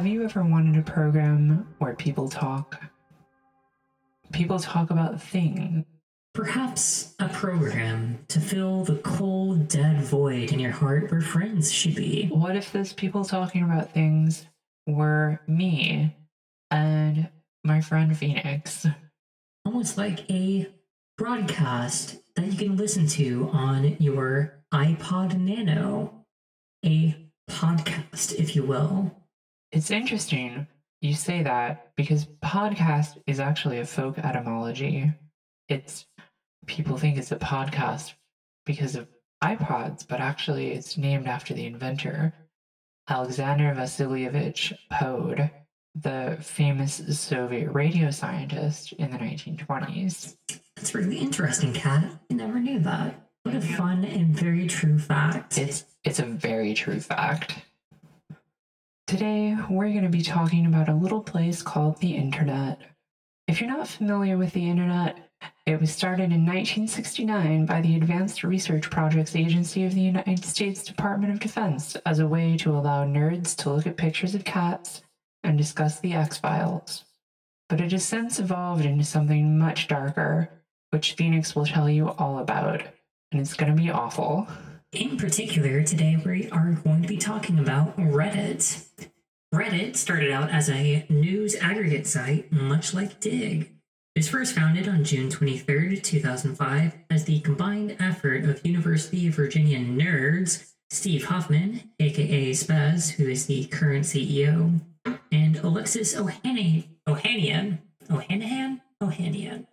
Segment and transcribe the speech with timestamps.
[0.00, 2.82] Have you ever wanted a program where people talk?
[4.32, 5.84] People talk about things.
[6.32, 11.94] Perhaps a program to fill the cold, dead void in your heart where friends should
[11.94, 12.28] be.
[12.28, 14.46] What if those people talking about things
[14.86, 16.16] were me
[16.70, 17.28] and
[17.62, 18.86] my friend Phoenix?
[19.66, 20.66] Almost like a
[21.18, 26.24] broadcast that you can listen to on your iPod Nano.
[26.86, 27.14] A
[27.50, 29.14] podcast, if you will.
[29.72, 30.66] It's interesting
[31.00, 35.12] you say that because podcast is actually a folk etymology.
[35.68, 36.06] It's
[36.66, 38.12] people think it's a podcast
[38.66, 39.08] because of
[39.42, 42.34] iPods, but actually it's named after the inventor,
[43.08, 45.50] Alexander Vasilievich Pode,
[45.94, 50.36] the famous Soviet radio scientist in the 1920s.
[50.76, 52.04] That's really interesting, Kat.
[52.30, 53.28] I never knew that.
[53.44, 55.56] What a fun and very true fact.
[55.56, 57.64] It's it's a very true fact.
[59.10, 62.78] Today, we're going to be talking about a little place called the Internet.
[63.48, 65.18] If you're not familiar with the Internet,
[65.66, 70.84] it was started in 1969 by the Advanced Research Projects Agency of the United States
[70.84, 75.02] Department of Defense as a way to allow nerds to look at pictures of cats
[75.42, 77.04] and discuss the X Files.
[77.68, 80.50] But it has since evolved into something much darker,
[80.90, 82.84] which Phoenix will tell you all about,
[83.32, 84.46] and it's going to be awful.
[84.92, 88.88] In particular, today we are going to be talking about Reddit.
[89.54, 93.72] Reddit started out as a news aggregate site, much like Digg.
[94.16, 99.36] It was first founded on June 23, 2005, as the combined effort of University of
[99.36, 104.80] Virginia nerds Steve Huffman, aka Spaz, who is the current CEO,
[105.30, 109.66] and Alexis Ohanian, Ohanian, Ohanian, Ohanian,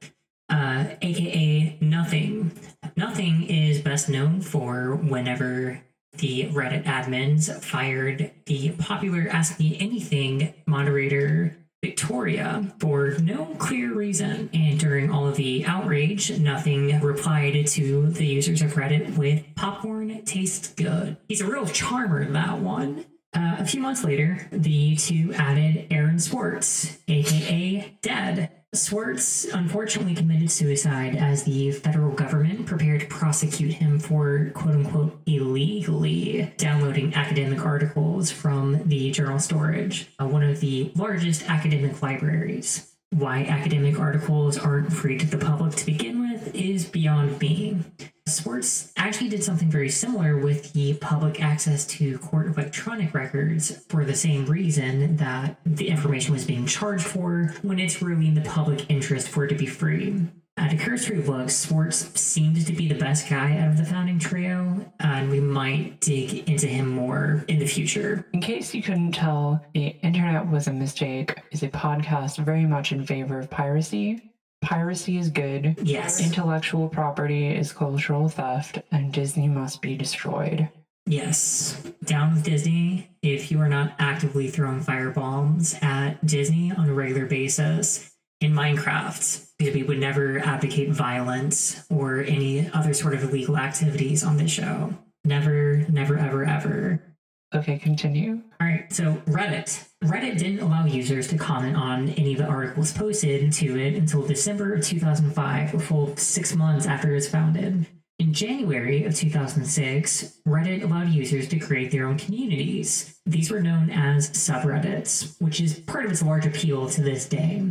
[0.49, 2.51] uh, aka Nothing.
[2.95, 5.81] Nothing is best known for whenever
[6.17, 14.49] the Reddit admins fired the popular Ask Me Anything moderator Victoria for no clear reason.
[14.51, 20.23] And during all of the outrage, Nothing replied to the users of Reddit with popcorn
[20.25, 21.17] tastes good.
[21.27, 23.05] He's a real charmer, that one.
[23.35, 30.51] Uh, a few months later, the two added Aaron Swartz, aka Dead, Swartz unfortunately committed
[30.51, 37.65] suicide as the federal government prepared to prosecute him for quote unquote illegally downloading academic
[37.65, 42.93] articles from the journal storage, uh, one of the largest academic libraries.
[43.11, 47.79] Why academic articles aren't free to the public to begin with is beyond me.
[48.27, 54.03] Swartz actually did something very similar with the public access to court electronic records for
[54.03, 58.41] the same reason that the information was being charged for when it's really in the
[58.41, 60.27] public interest for it to be free.
[60.57, 64.17] At a cursory look, Swartz seems to be the best guy out of the founding
[64.17, 68.25] trio, and we might dig into him more in the future.
[68.33, 72.91] In case you couldn't tell, The Internet Was a Mistake is a podcast very much
[72.91, 74.31] in favor of piracy.
[74.67, 75.77] Piracy is good.
[75.81, 76.19] Yes.
[76.19, 80.67] Intellectual property is cultural theft, and Disney must be destroyed.
[81.05, 81.81] Yes.
[82.03, 83.09] Down with Disney.
[83.21, 88.11] If you are not actively throwing firebombs at Disney on a regular basis
[88.41, 94.21] in Minecraft, because we would never advocate violence or any other sort of illegal activities
[94.21, 94.93] on this show.
[95.23, 97.06] Never, never, ever, ever.
[97.55, 98.41] Okay, continue.
[98.59, 99.87] All right, so Reddit.
[100.03, 104.25] Reddit didn't allow users to comment on any of the articles posted to it until
[104.25, 107.87] December of 2005, a full six months after it was founded.
[108.19, 113.19] In January of 2006, Reddit allowed users to create their own communities.
[113.25, 117.63] These were known as subreddits, which is part of its large appeal to this day.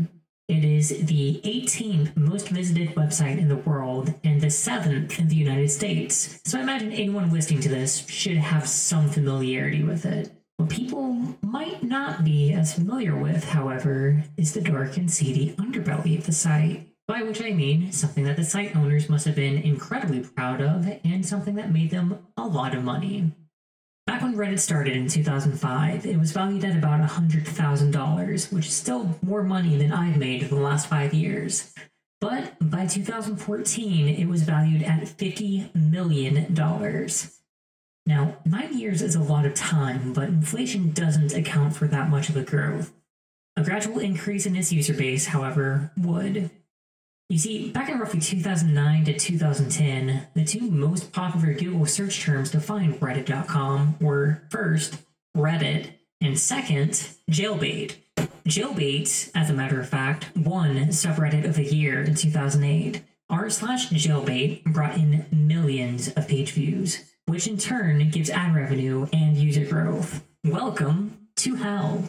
[0.49, 5.35] It is the 18th most visited website in the world and the 7th in the
[5.35, 6.39] United States.
[6.45, 10.31] So I imagine anyone listening to this should have some familiarity with it.
[10.57, 16.17] What people might not be as familiar with, however, is the dark and seedy underbelly
[16.17, 16.87] of the site.
[17.09, 20.87] By which I mean something that the site owners must have been incredibly proud of
[21.05, 23.33] and something that made them a lot of money.
[24.06, 29.19] Back when Reddit started in 2005, it was valued at about $100,000, which is still
[29.20, 31.75] more money than I've made in the last five years.
[32.20, 36.55] But by 2014, it was valued at $50 million.
[38.06, 42.29] Now, nine years is a lot of time, but inflation doesn't account for that much
[42.29, 42.93] of a growth.
[43.56, 46.50] A gradual increase in its user base, however, would.
[47.28, 52.52] You see, back in roughly 2009 to 2010, the two most popular Google search terms
[52.52, 55.02] to find Reddit.com were first,
[55.37, 55.88] Reddit,
[56.20, 56.90] and second,
[57.28, 57.96] jailbait.
[58.46, 63.02] Jailbait, as a matter of fact, won subreddit of the year in 2008.
[63.28, 69.08] R slash jailbait brought in millions of page views, which in turn gives ad revenue
[69.12, 70.25] and user growth.
[70.44, 72.08] Welcome to hell.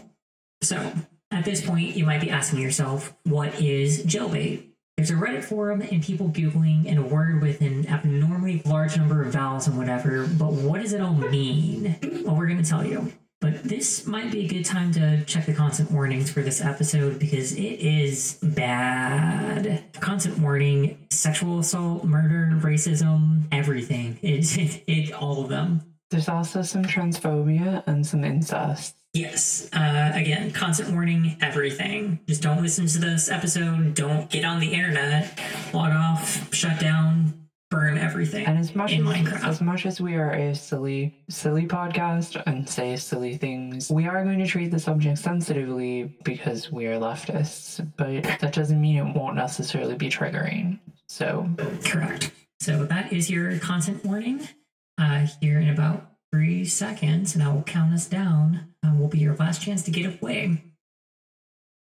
[0.61, 0.93] So,
[1.31, 4.66] at this point, you might be asking yourself, what is jailbait?
[4.97, 9.21] There's a Reddit forum and people Googling and a word with an abnormally large number
[9.21, 11.95] of vowels and whatever, but what does it all mean?
[12.25, 13.13] Well, we're going to tell you.
[13.39, 17.19] But this might be a good time to check the content warnings for this episode
[17.19, 19.83] because it is bad.
[19.99, 24.17] Content warning, sexual assault, murder, racism, everything.
[24.23, 25.93] It, it, it all of them.
[26.09, 28.95] There's also some transphobia and some incest.
[29.13, 29.69] Yes.
[29.73, 32.19] Uh, again, constant warning, everything.
[32.27, 33.93] Just don't listen to this episode.
[33.95, 35.39] Don't get on the internet.
[35.73, 38.45] Log off, shut down, burn everything.
[38.45, 39.47] And as much in as, Minecraft.
[39.47, 44.23] as much as we are a silly, silly podcast and say silly things, we are
[44.23, 47.85] going to treat the subject sensitively because we are leftists.
[47.97, 50.79] But that doesn't mean it won't necessarily be triggering.
[51.07, 51.49] So
[51.83, 52.31] Correct.
[52.59, 54.47] So that is your content warning.
[54.97, 58.73] Uh, here in about three seconds, and I will count us down.
[58.83, 60.63] Uh, will be your last chance to get away.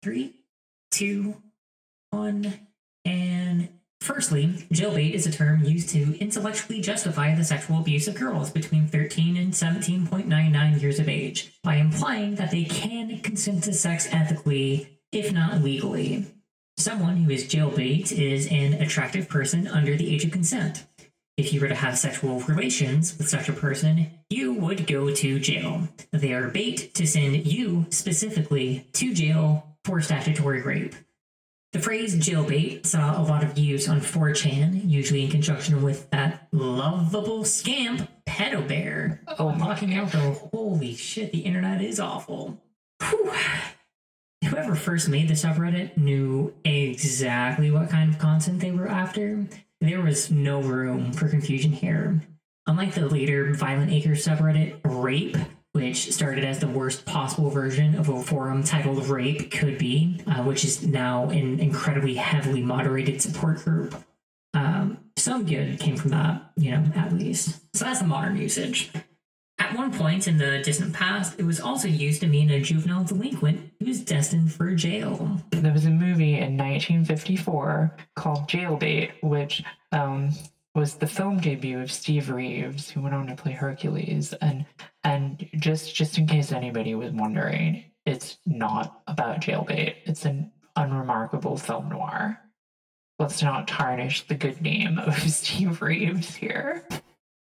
[0.02, 0.36] Three,
[0.90, 1.36] two,
[2.10, 2.68] one,
[3.04, 3.68] and
[4.00, 8.86] firstly, jailbait is a term used to intellectually justify the sexual abuse of girls between
[8.86, 15.00] 13 and 17.99 years of age by implying that they can consent to sex ethically,
[15.12, 16.26] if not legally.
[16.76, 20.86] Someone who is jailbait is an attractive person under the age of consent.
[21.36, 25.38] If you were to have sexual relations with such a person, you would go to
[25.38, 25.88] jail.
[26.12, 30.94] They are bait to send you specifically to jail for statutory rape.
[31.72, 36.48] The phrase jailbait saw a lot of use on 4chan, usually in conjunction with that
[36.50, 39.20] lovable scamp, Pedobear.
[39.38, 42.60] Oh I'm locking out the holy shit, the internet is awful.
[43.08, 43.32] Whew.
[44.44, 49.46] Whoever first made the subreddit knew exactly what kind of content they were after.
[49.80, 52.20] There was no room for confusion here.
[52.66, 55.38] Unlike the later Violent Acre subreddit, Rape,
[55.72, 60.42] which started as the worst possible version of a forum titled Rape Could Be, uh,
[60.42, 63.94] which is now an incredibly heavily moderated support group.
[64.52, 67.60] Um, some good came from that, you know, at least.
[67.74, 68.90] So that's the modern usage.
[69.70, 73.04] At one point in the distant past, it was also used to mean a juvenile
[73.04, 75.40] delinquent who was destined for jail.
[75.50, 79.62] there was a movie in 1954 called Jailbait, which
[79.92, 80.30] um,
[80.74, 84.32] was the film debut of Steve Reeves, who went on to play Hercules.
[84.40, 84.66] And
[85.04, 89.98] and just just in case anybody was wondering, it's not about jailbait.
[90.04, 92.40] It's an unremarkable film noir.
[93.20, 96.84] Let's not tarnish the good name of Steve Reeves here.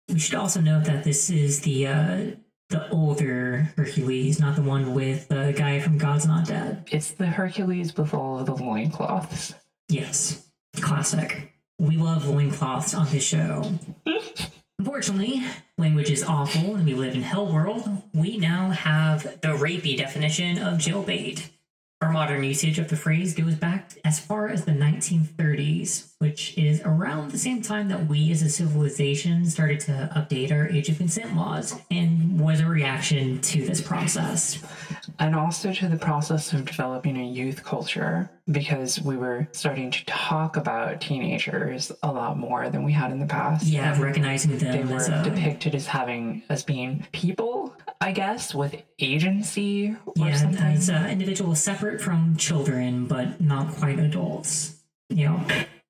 [0.09, 2.21] We should also note that this is the uh,
[2.69, 6.87] the older Hercules, not the one with the guy from God's Not Dead.
[6.91, 9.53] It's the Hercules with all of the loincloths.
[9.87, 11.53] Yes, classic.
[11.79, 13.63] We love loincloths on this show.
[14.77, 15.43] Unfortunately,
[15.77, 17.87] language is awful and we live in hell world.
[18.13, 21.49] We now have the rapey definition of jailbait.
[22.01, 26.81] Our modern usage of the phrase goes back as far as the 1930s, which is
[26.85, 30.97] around the same time that we as a civilization started to update our age of
[30.97, 34.63] consent laws and was a reaction to this process.
[35.19, 40.05] and also to the process of developing a youth culture because we were starting to
[40.05, 43.65] talk about teenagers a lot more than we had in the past.
[43.65, 48.55] Yeah, And recognizing they were as a depicted as having as being people, I guess,
[48.55, 50.61] with agency or yeah, something.
[50.63, 54.77] as uh, individuals separate from children, but not quite adults.
[55.09, 55.45] You know,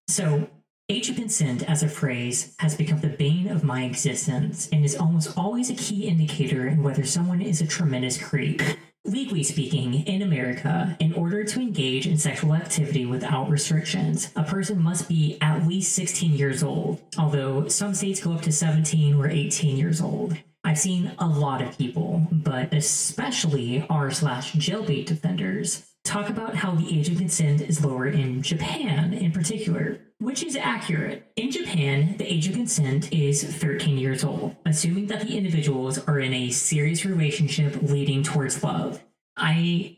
[0.07, 0.49] so
[0.89, 4.95] age of consent as a phrase has become the bane of my existence and is
[4.95, 8.61] almost always a key indicator in whether someone is a tremendous creep.
[9.05, 14.81] Legally speaking, in America, in order to engage in sexual activity without restrictions, a person
[14.81, 19.29] must be at least 16 years old, although some states go up to 17 or
[19.29, 20.37] 18 years old.
[20.65, 26.75] I've seen a lot of people, but especially r slash jailbait defenders, talk about how
[26.75, 31.31] the age of consent is lower in Japan in particular, which is accurate.
[31.35, 36.19] In Japan, the age of consent is 13 years old, assuming that the individuals are
[36.19, 39.01] in a serious relationship leading towards love.
[39.37, 39.97] I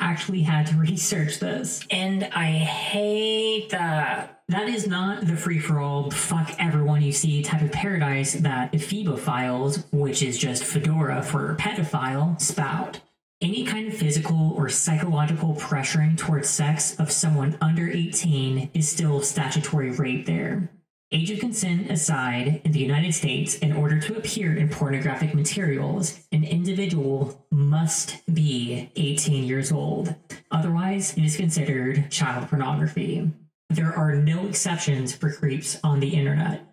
[0.00, 1.84] actually had to research this.
[1.90, 4.42] And I hate that.
[4.48, 8.72] That is not the free for all, fuck everyone you see type of paradise that
[8.72, 13.00] Ephebophiles, which is just Fedora for pedophile, spout.
[13.40, 19.20] Any kind of physical or psychological pressuring towards sex of someone under 18 is still
[19.20, 20.72] statutory rape there.
[21.12, 26.18] Age of consent aside, in the United States, in order to appear in pornographic materials,
[26.32, 30.16] an individual must be 18 years old.
[30.50, 33.30] Otherwise, it is considered child pornography.
[33.70, 36.67] There are no exceptions for creeps on the internet.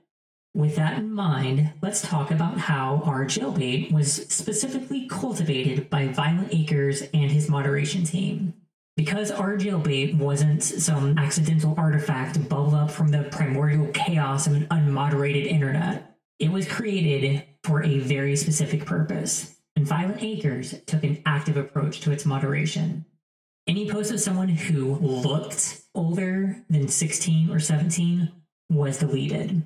[0.55, 7.09] With that in mind, let's talk about how our jailbait was specifically cultivated by ViolentAcrez
[7.13, 8.53] and his moderation team.
[8.95, 14.65] Because our jailbait wasn't some accidental artifact bubbled up from the primordial chaos of an
[14.67, 21.57] unmoderated internet, it was created for a very specific purpose, and ViolentAcrez took an active
[21.57, 23.03] approach to its moderation.
[23.67, 28.31] Any post of someone who looked older than 16 or 17
[28.69, 29.65] was deleted.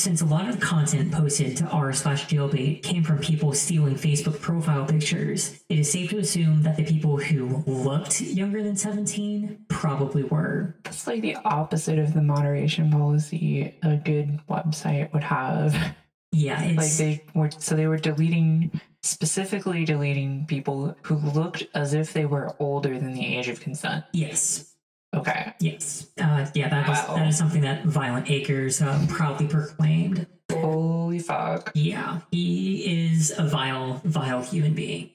[0.00, 3.96] Since a lot of the content posted to r slash jailbait came from people stealing
[3.96, 8.76] Facebook profile pictures, it is safe to assume that the people who looked younger than
[8.76, 10.76] 17 probably were.
[10.84, 15.96] It's like the opposite of the moderation policy a good website would have.
[16.30, 22.12] Yeah, Like they were, so they were deleting, specifically deleting people who looked as if
[22.12, 24.04] they were older than the age of consent.
[24.12, 24.67] yes,
[25.14, 25.54] Okay.
[25.60, 26.68] yes, uh, yeah.
[26.68, 27.16] That is Wow.
[27.16, 30.26] that is something that ViolentAcrez um, proudly proclaimed.
[30.52, 31.70] Holy fuck.
[31.74, 35.10] Yeah, he is a vile, vile human being.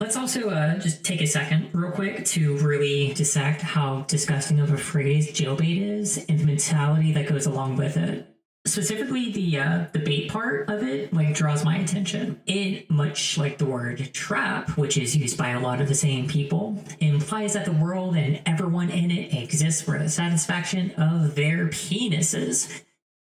[0.00, 4.72] Let's also uh, just take a second, real quick, to really dissect how disgusting of
[4.72, 8.31] a phrase jailbait is and the mentality that goes along with it.
[8.64, 12.40] Specifically, the uh, the bait part of it like draws my attention.
[12.46, 16.28] It, much like the word trap, which is used by a lot of the same
[16.28, 21.66] people, implies that the world and everyone in it exists for the satisfaction of their
[21.66, 22.82] penises.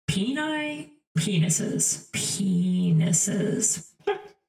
[0.09, 0.93] Peni?
[1.19, 2.11] Penises.
[2.13, 3.88] Penises.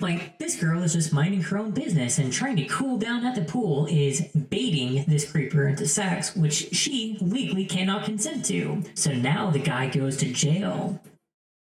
[0.02, 3.36] Like, this girl is just minding her own business and trying to cool down at
[3.36, 8.84] the pool is baiting this creeper into sex, which she legally cannot consent to.
[8.94, 11.02] So now the guy goes to jail.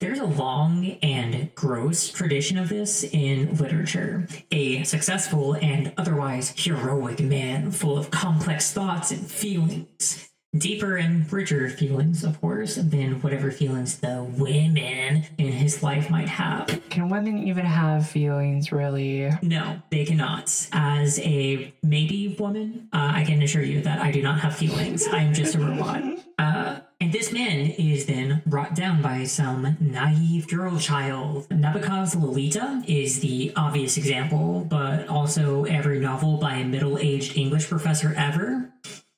[0.01, 4.27] There's a long and gross tradition of this in literature.
[4.51, 10.29] A successful and otherwise heroic man full of complex thoughts and feelings.
[10.57, 16.29] Deeper and richer feelings, of course, than whatever feelings the women in his life might
[16.29, 16.81] have.
[16.89, 19.29] Can women even have feelings, really?
[19.41, 20.69] No, they cannot.
[20.71, 25.07] As a maybe woman, uh, I can assure you that I do not have feelings.
[25.07, 26.03] I am just a robot.
[26.37, 31.47] Uh, and this man is then brought down by some naive girl child.
[31.49, 37.69] Nabokov's Lolita is the obvious example, but also every novel by a middle aged English
[37.69, 38.69] professor ever.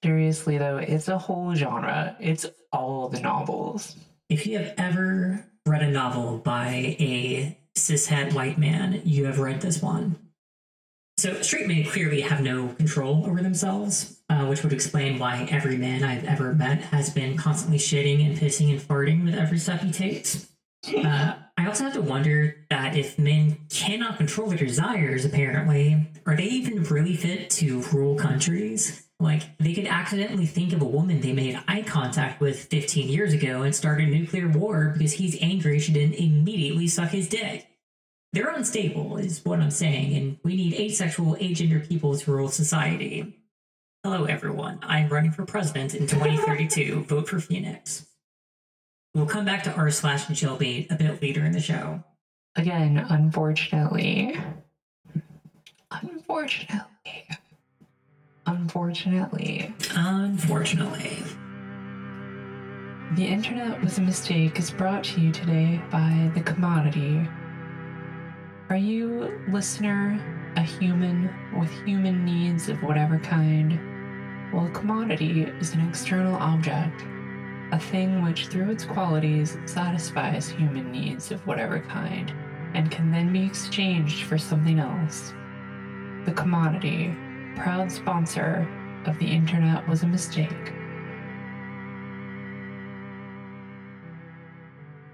[0.04, 2.16] Seriously, though, it's a whole genre.
[2.20, 3.96] It's all the novels.
[4.30, 9.62] If you have ever read a novel by a cishet white man, you have read
[9.62, 10.18] this one.
[11.18, 15.76] So, straight men clearly have no control over themselves, uh, which would explain why every
[15.76, 19.82] man I've ever met has been constantly shitting and pissing and farting with every step
[19.82, 20.48] he takes.
[20.96, 26.36] Uh, I also have to wonder that if men cannot control their desires, apparently, are
[26.36, 29.07] they even really fit to rule countries?
[29.20, 33.34] Like, they could accidentally think of a woman they made eye contact with 15 years
[33.34, 37.68] ago and start a nuclear war because he's angry she didn't immediately suck his dick.
[38.34, 43.36] They're unstable, is what I'm saying, and we need asexual, agender people to rule society.
[44.04, 44.80] Hello, everyone.
[44.84, 47.04] I'm running for president in 2032.
[47.08, 48.06] Vote for Phoenix.
[49.16, 52.04] We'll come back to r slash jailbait a bit later in the show.
[52.56, 54.40] Again, unfortunately.
[55.90, 56.86] Unfortunately.
[58.48, 59.74] Unfortunately.
[59.94, 61.22] Unfortunately.
[63.16, 67.28] The internet was a mistake is brought to you today by The Commodity.
[68.70, 70.18] Are you, listener,
[70.56, 73.78] a human with human needs of whatever kind?
[74.54, 77.04] Well, a commodity is an external object,
[77.74, 82.32] a thing which, through its qualities, satisfies human needs of whatever kind
[82.74, 85.34] and can then be exchanged for something else.
[86.26, 87.14] The commodity,
[87.58, 88.68] proud sponsor
[89.06, 90.74] of the internet, was a mistake.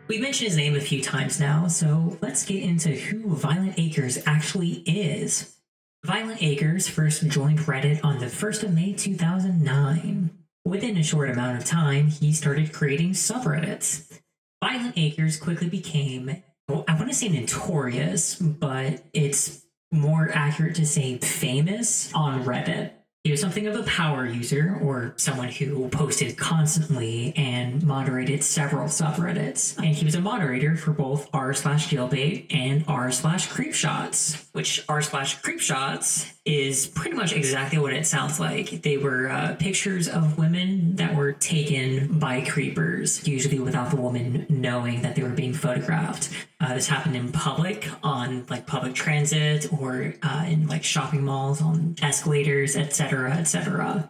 [0.08, 4.84] We've mentioned his name a few times now, so let's get into who ViolentAcrez actually
[4.86, 5.58] is.
[6.06, 10.30] ViolentAcrez first joined Reddit on the 1st of May 2009.
[10.66, 14.20] Within a short amount of time, he started creating subreddits.
[14.64, 19.63] ViolentAcrez quickly became, well, I want to say notorious, but it's
[19.94, 22.92] more accurate to say famous on Reddit.
[23.24, 28.90] He was something of a power user, or someone who posted constantly and moderated several
[28.90, 29.78] subreddits.
[29.78, 34.84] And he was a moderator for both r slash jailbait and r slash creepshots, which
[34.90, 38.82] r slash creepshots is pretty much exactly what it sounds like.
[38.82, 44.46] They were uh, pictures of women that were taken by creepers, usually without the woman
[44.50, 46.30] knowing that they were being photographed.
[46.60, 51.62] Uh, this happened in public, on like public transit, or uh, in like shopping malls,
[51.62, 54.10] on escalators, etc., etc.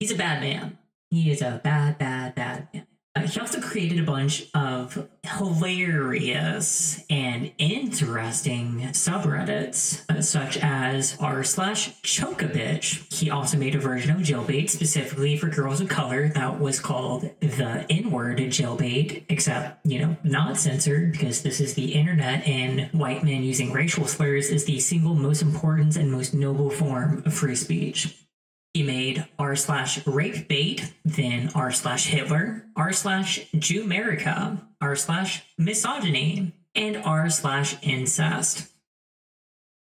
[0.00, 0.78] He's a bad man.
[1.10, 2.86] He is a bad, bad, bad man.
[3.18, 11.42] Uh, he also created a bunch of hilarious and interesting subreddits, uh, such as r
[11.42, 13.12] slash chokeabitch.
[13.12, 17.22] He also made a version of jailbait specifically for girls of color that was called
[17.40, 23.24] the N-word jailbait, except, you know, not censored because this is the internet and white
[23.24, 27.56] men using racial slurs is the single most important and most noble form of free
[27.56, 28.27] speech.
[28.78, 35.42] He made r slash rape bait, then r slash Hitler, r slash Jewmerica, r slash
[35.58, 38.70] misogyny, and r slash incest.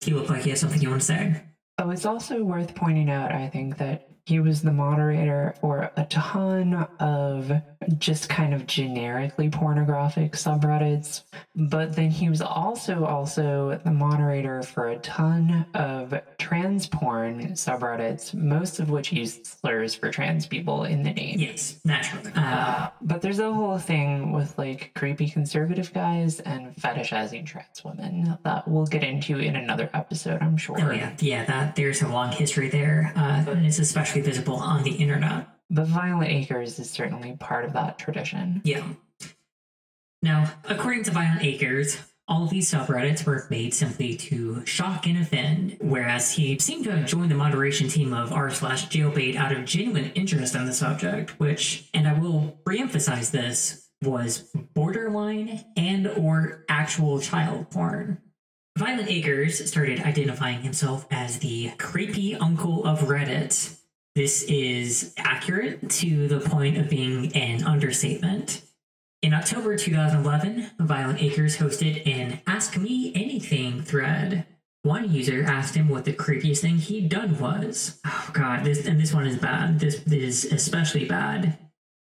[0.04, 1.42] You look like you have something you want to say.
[1.78, 6.04] Oh, it's also worth pointing out, I think, that he was the moderator for a
[6.06, 7.52] ton of
[7.98, 11.22] just kind of generically pornographic subreddits,
[11.54, 18.34] but then he was also also the moderator for a ton of trans porn subreddits,
[18.34, 21.38] most of which used slurs for trans people in the name.
[21.38, 22.32] Yes, naturally.
[22.34, 28.36] Uh, but there's a whole thing with like creepy conservative guys and fetishizing trans women
[28.42, 30.80] that we'll get into in another episode, I'm sure.
[30.80, 31.44] Oh yeah, yeah.
[31.44, 35.48] That there's a long history there, uh, and it's especially visible on the internet.
[35.70, 38.60] But ViolentAcrez is certainly part of that tradition.
[38.64, 38.86] Yeah.
[40.22, 45.76] Now, according to ViolentAcrez, all of these subreddits were made simply to shock and offend,
[45.80, 49.64] whereas he seemed to have joined the moderation team of r slash jailbait out of
[49.64, 56.64] genuine interest in the subject, which, and I will reemphasize this, was borderline and or
[56.68, 58.20] actual child porn.
[58.78, 63.78] ViolentAcrez started identifying himself as the creepy uncle of Reddit.
[64.16, 68.62] This is accurate to the point of being an understatement.
[69.20, 74.46] In October 2011, ViolentAcrez hosted an Ask Me Anything thread.
[74.84, 78.00] One user asked him what the creepiest thing he'd done was.
[78.06, 79.80] Oh god, this and this one is bad.
[79.80, 81.58] This, this is especially bad.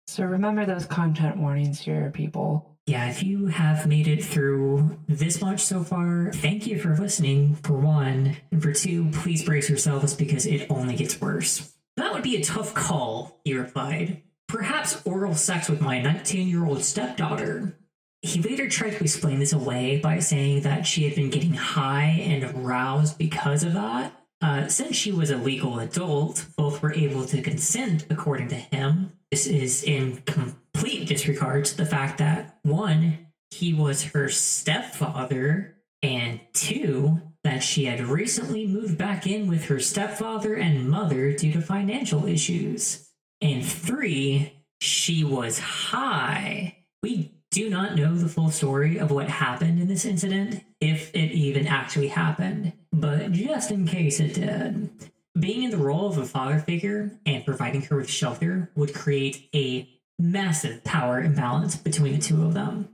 [0.06, 2.76] So remember those content warnings here, people.
[2.84, 7.54] Yeah, if you have made it through this much so far, thank you for listening,
[7.54, 8.36] for one.
[8.50, 11.72] And for two, please brace yourselves because it only gets worse.
[11.96, 14.22] That would be a tough call, he replied.
[14.48, 17.76] Perhaps oral sex with my 19 year old stepdaughter.
[18.22, 22.22] He later tried to explain this away by saying that she had been getting high
[22.22, 24.12] and aroused because of that.
[24.40, 29.12] Uh, since she was a legal adult, both were able to consent, according to him.
[29.30, 36.40] This is in complete disregard to the fact that, one, he was her stepfather, and
[36.52, 41.60] two, that she had recently moved back in with her stepfather and mother due to
[41.60, 43.08] financial issues.
[43.40, 46.76] And three, she was high.
[47.02, 51.32] We do not know the full story of what happened in this incident, if it
[51.32, 54.90] even actually happened, but just in case it did.
[55.38, 59.48] Being in the role of a father figure and providing her with shelter would create
[59.54, 62.88] a massive power imbalance between the two of them.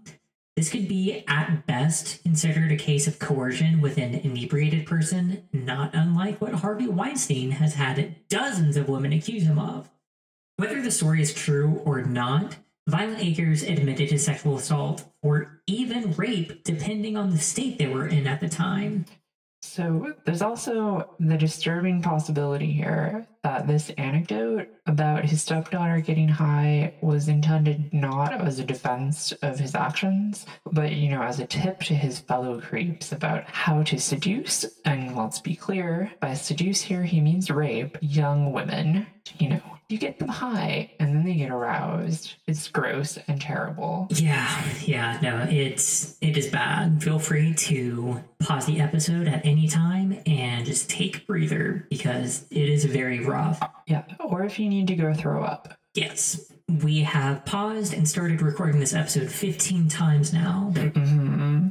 [0.59, 5.95] This could be, at best, considered a case of coercion with an inebriated person, not
[5.95, 9.89] unlike what Harvey Weinstein has had dozens of women accuse him of.
[10.57, 12.57] Whether the story is true or not,
[12.91, 18.27] ViolentAcrez admitted to sexual assault or even rape, depending on the state they were in
[18.27, 19.05] at the time.
[19.63, 26.95] So there's also the disturbing possibility here that this anecdote about his stepdaughter getting high
[27.01, 31.81] was intended not as a defense of his actions, but you know, as a tip
[31.81, 37.03] to his fellow creeps about how to seduce, and let's be clear, by seduce here
[37.03, 39.07] he means rape young women,
[39.39, 42.35] you know, you get them high and then they get aroused.
[42.47, 44.07] It's gross and terrible.
[44.11, 47.03] Yeah, yeah, no, it's it is bad.
[47.03, 52.45] Feel free to pause the episode at any time and just take a breather because
[52.51, 53.25] it is very
[53.87, 55.75] Yeah, or if you need to go throw up.
[55.95, 60.71] Yes, we have paused and started recording this episode 15 times now.
[60.75, 61.69] Mm-hmm.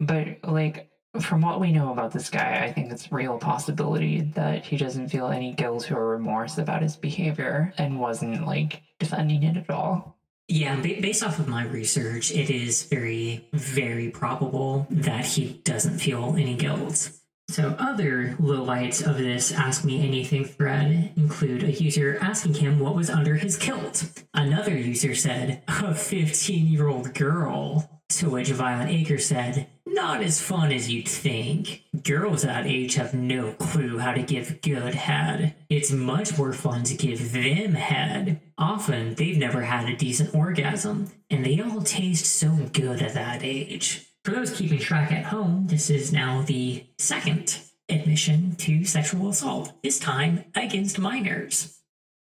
[0.00, 4.64] But like from what we know about this guy, I think it's real possibility that
[4.64, 9.56] he doesn't feel any guilt or remorse about his behavior and wasn't like defending it
[9.56, 10.16] at all.
[10.48, 15.98] Yeah, ba- based off of my research, it is very, very probable that he doesn't
[15.98, 17.10] feel any guilt.
[17.50, 22.94] So, other lowlights of this Ask Me Anything thread include a user asking him what
[22.94, 24.04] was under his kilt.
[24.32, 27.90] Another user said, a 15 year old girl.
[28.10, 31.82] To which Violent Acre said, not as fun as you'd think.
[32.04, 35.56] Girls that age have no clue how to give good head.
[35.68, 38.40] It's much more fun to give them head.
[38.58, 43.42] Often, they've never had a decent orgasm, and they all taste so good at that
[43.42, 44.09] age.
[44.30, 49.72] For those keeping track at home, this is now the second admission to sexual assault,
[49.82, 51.79] this time against minors.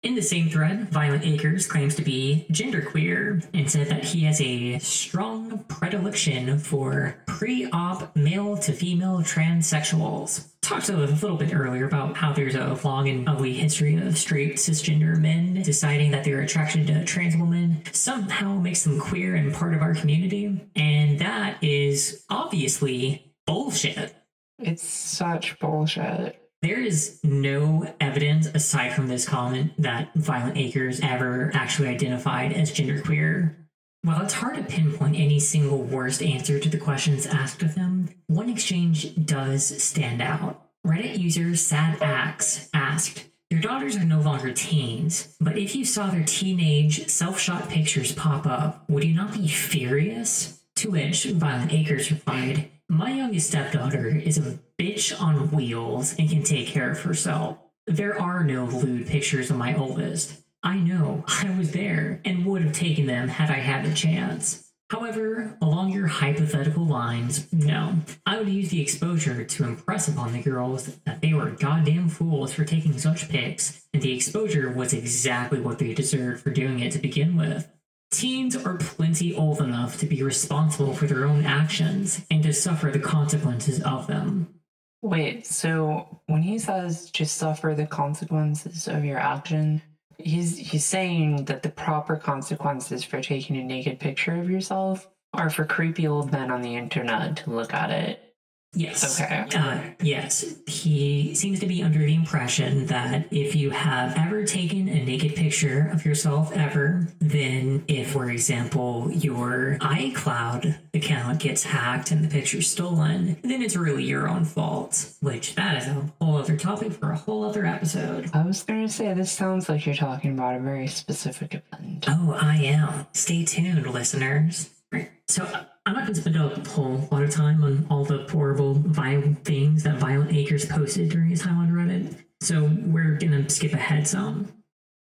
[0.02, 4.80] In the same thread, ViolentAcrez claims to be genderqueer and said that he has a
[4.80, 10.48] strong predilection for pre op male to female transsexuals.
[10.62, 14.56] Talked a little bit earlier about how there's a long and ugly history of straight
[14.56, 19.74] cisgender men deciding that their attraction to trans women somehow makes them queer and part
[19.74, 20.66] of our community.
[20.78, 24.16] And that is obviously bullshit.
[24.60, 26.39] It's such bullshit.
[26.62, 33.56] There is no evidence aside from this comment that ViolentAcrez ever actually identified as genderqueer.
[34.02, 38.10] While it's hard to pinpoint any single worst answer to the questions asked of them,
[38.28, 40.62] one exchange does stand out.
[40.86, 46.10] Reddit user Sad Axe asked, Your daughters are no longer teens, but if you saw
[46.10, 50.62] their teenage self shot pictures pop up, would you not be furious?
[50.78, 56.66] To which ViolentAcrez replied, My youngest stepdaughter is a bitch on wheels and can take
[56.66, 57.60] care of herself.
[57.86, 60.42] There are no lewd pictures of my oldest.
[60.64, 64.72] I know, I was there and would have taken them had I had the chance.
[64.90, 67.94] However, along your hypothetical lines, no.
[68.26, 72.54] I would use the exposure to impress upon the girls that they were goddamn fools
[72.54, 76.92] for taking such pics, and the exposure was exactly what they deserved for doing it
[76.94, 77.70] to begin with.
[78.12, 82.90] Teens are plenty old enough to be responsible for their own actions and to suffer
[82.90, 84.56] the consequences of them.
[85.02, 89.82] Wait, so when he says just suffer the consequences of your action,
[90.18, 95.50] he's he's saying that the proper consequences for taking a naked picture of yourself are
[95.50, 98.29] for creepy old men on the internet to look at it.
[98.74, 99.20] Yes.
[99.20, 99.46] Okay.
[99.58, 100.56] Uh, yes.
[100.68, 105.36] He seems to be under the impression that if you have ever taken a naked
[105.36, 112.30] picture of yourself ever, then if, for example, your iCloud account gets hacked and the
[112.30, 115.14] picture's stolen, then it's really your own fault.
[115.20, 118.30] Which that is a whole other topic for a whole other episode.
[118.34, 122.06] I was gonna say this sounds like you're talking about a very specific event.
[122.08, 123.08] Oh, I am.
[123.14, 124.70] Stay tuned, listeners.
[124.92, 125.12] Right.
[125.28, 125.46] So
[125.86, 129.36] I'm not going to spend a whole lot of time on all the horrible, vile
[129.44, 132.16] things that ViolentAcrez posted during his time on Reddit.
[132.42, 134.52] So we're going to skip ahead some.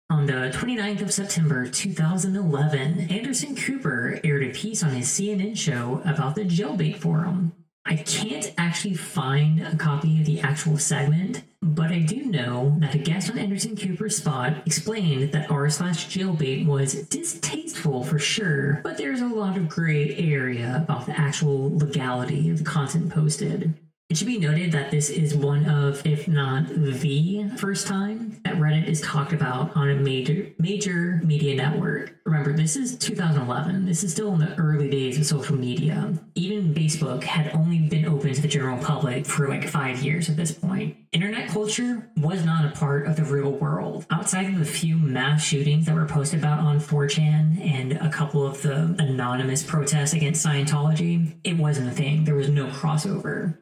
[0.09, 6.01] On the 29th of September 2011, Anderson Cooper aired a piece on his CNN show
[6.05, 7.53] about the jailbait forum.
[7.89, 12.97] I can't actually find a copy of the actual segment, but I do know that
[12.97, 18.81] a guest on Anderson Cooper's spot explained that r slash jailbait was distasteful for sure,
[18.83, 23.73] but there's a lot of gray area about the actual legality of the content posted.
[24.09, 28.55] It should be noted that this is one of, if not the first time that
[28.55, 32.15] Reddit is talked about on a major major media network.
[32.25, 33.85] Remember, this is 2011.
[33.85, 36.15] This is still in the early days of social media.
[36.37, 40.37] Even Facebook had only been open to the general public for like five years at
[40.37, 40.97] this point.
[41.11, 44.07] Internet culture was not a part of the real world.
[44.13, 48.47] Outside of the few mass shootings that were posted about on 4chan and a couple
[48.47, 52.23] of the anonymous protests against Scientology, it wasn't a thing.
[52.23, 53.59] There was no crossover.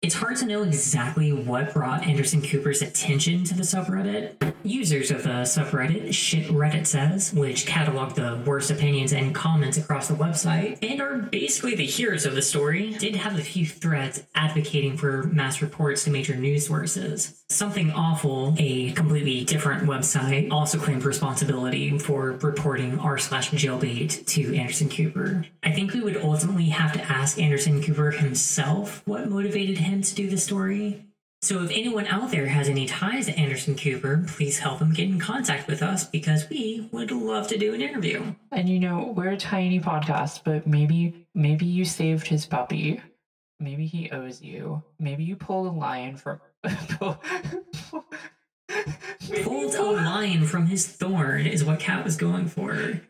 [0.00, 4.54] It's hard to know exactly what brought Anderson Cooper's attention to the subreddit.
[4.62, 10.06] Users of the subreddit Shit Reddit Says, which catalog the worst opinions and comments across
[10.06, 14.22] the website, and are basically the heroes of the story, did have a few threads
[14.36, 17.44] advocating for mass reports to major news sources.
[17.48, 24.56] Something Awful, a completely different website, also claimed responsibility for reporting r slash jailbait to
[24.56, 25.44] Anderson Cooper.
[25.64, 30.14] I think we would ultimately have to ask Anderson Cooper himself what motivated him to
[30.14, 31.04] do the story.
[31.40, 35.08] So if anyone out there has any ties to Anderson Cooper, please help him get
[35.08, 38.34] in contact with us because we would love to do an interview.
[38.50, 43.00] And you know, we're a tiny podcast, but maybe maybe you saved his puppy.
[43.60, 44.82] Maybe he owes you.
[44.98, 46.40] Maybe you pulled a lion from
[49.42, 53.00] Pulled a lion from his thorn is what Kat was going for.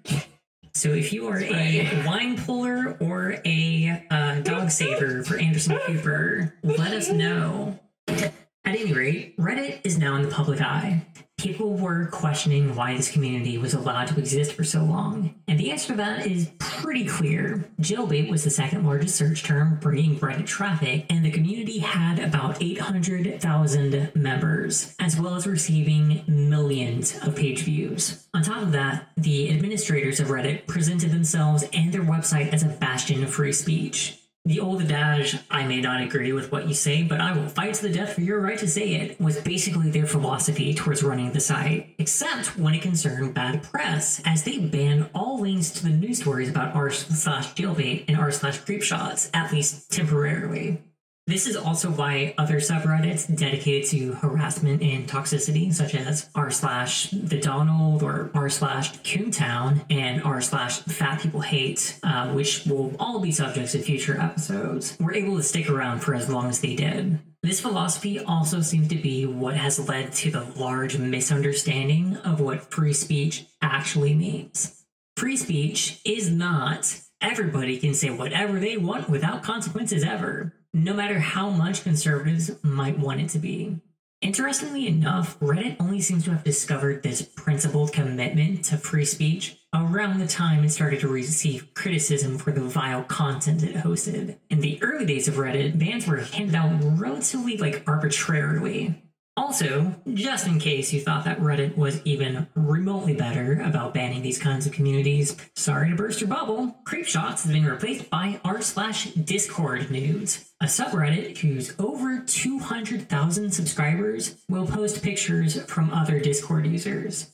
[0.79, 6.55] So if you are a wine puller or a uh, dog saver for Anderson Cooper,
[6.63, 7.81] let us know.
[8.07, 8.33] At
[8.65, 11.05] any rate, Reddit is now in the public eye.
[11.39, 15.71] People were questioning why this community was allowed to exist for so long, and the
[15.71, 17.71] answer to that is pretty clear.
[17.81, 22.61] Jailbait was the second largest search term bringing Reddit traffic, and the community had about
[22.61, 28.27] 800,000 members, as well as receiving millions of page views.
[28.35, 32.69] On top of that, the administrators of Reddit presented themselves and their website as a
[32.69, 34.19] bastion of free speech.
[34.49, 37.75] The old adage, I may not agree with what you say, but I will fight
[37.75, 41.33] to the death for your right to say it, was basically their philosophy towards running
[41.33, 45.91] the site, except when it concerned bad press, as they ban all links to the
[45.91, 50.81] news stories about r slash jailbait and r slash creepshots, at least temporarily.
[51.29, 57.11] This is also why other subreddits dedicated to harassment and toxicity, such as r slash
[57.11, 62.97] the Donald or r slash Coontown and r slash Fat People Hate, uh, which will
[62.99, 66.63] all be subjects of future episodes, were able to stick around for as long as
[66.63, 67.19] they did.
[67.43, 72.73] This philosophy also seems to be what has led to the large misunderstanding of what
[72.73, 74.83] free speech actually means.
[75.19, 81.19] Free speech is not everybody can say whatever they want without consequences ever no matter
[81.19, 83.81] how much conservatives might want it to be.
[84.21, 90.19] Interestingly enough, Reddit only seems to have discovered this principled commitment to free speech around
[90.19, 94.37] the time it started to receive criticism for the vile content it hosted.
[94.51, 99.08] In the early days of Reddit, bans were handed out relatively like arbitrarily.
[99.39, 104.37] Also, just in case you thought that Reddit was even remotely better about banning these
[104.37, 109.05] kinds of communities, sorry to burst your bubble, Creepshots has been replaced by r slash
[109.13, 117.33] Discord nudes, a subreddit whose over 200,000 subscribers will post pictures from other Discord users.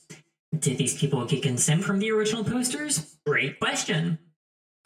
[0.59, 3.17] Did these people get consent from the original posters?
[3.25, 4.19] Great question.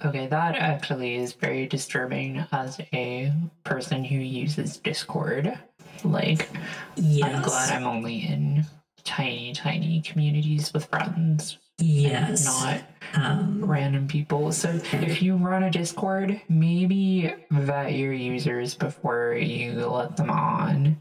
[0.05, 3.33] Okay, that actually is very disturbing as a
[3.65, 5.59] person who uses Discord.
[6.05, 6.49] Like,
[6.95, 7.29] Yes.
[7.35, 8.65] I'm glad I'm only in
[9.03, 12.45] tiny, tiny communities with friends, Yes.
[12.45, 12.81] not
[13.15, 14.51] um, random people.
[14.51, 20.99] So if you run a Discord, maybe vet your users before you let them on.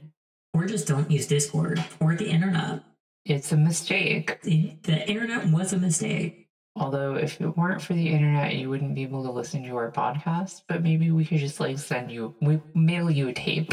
[0.55, 2.83] or just don't use Discord or the internet.
[3.25, 4.41] It's a mistake.
[4.43, 6.47] The, the internet was a mistake.
[6.77, 9.91] Although if it weren't for the internet, you wouldn't be able to listen to our
[9.91, 10.63] podcast.
[10.69, 13.73] But maybe we could just like send you, we mail you a tape.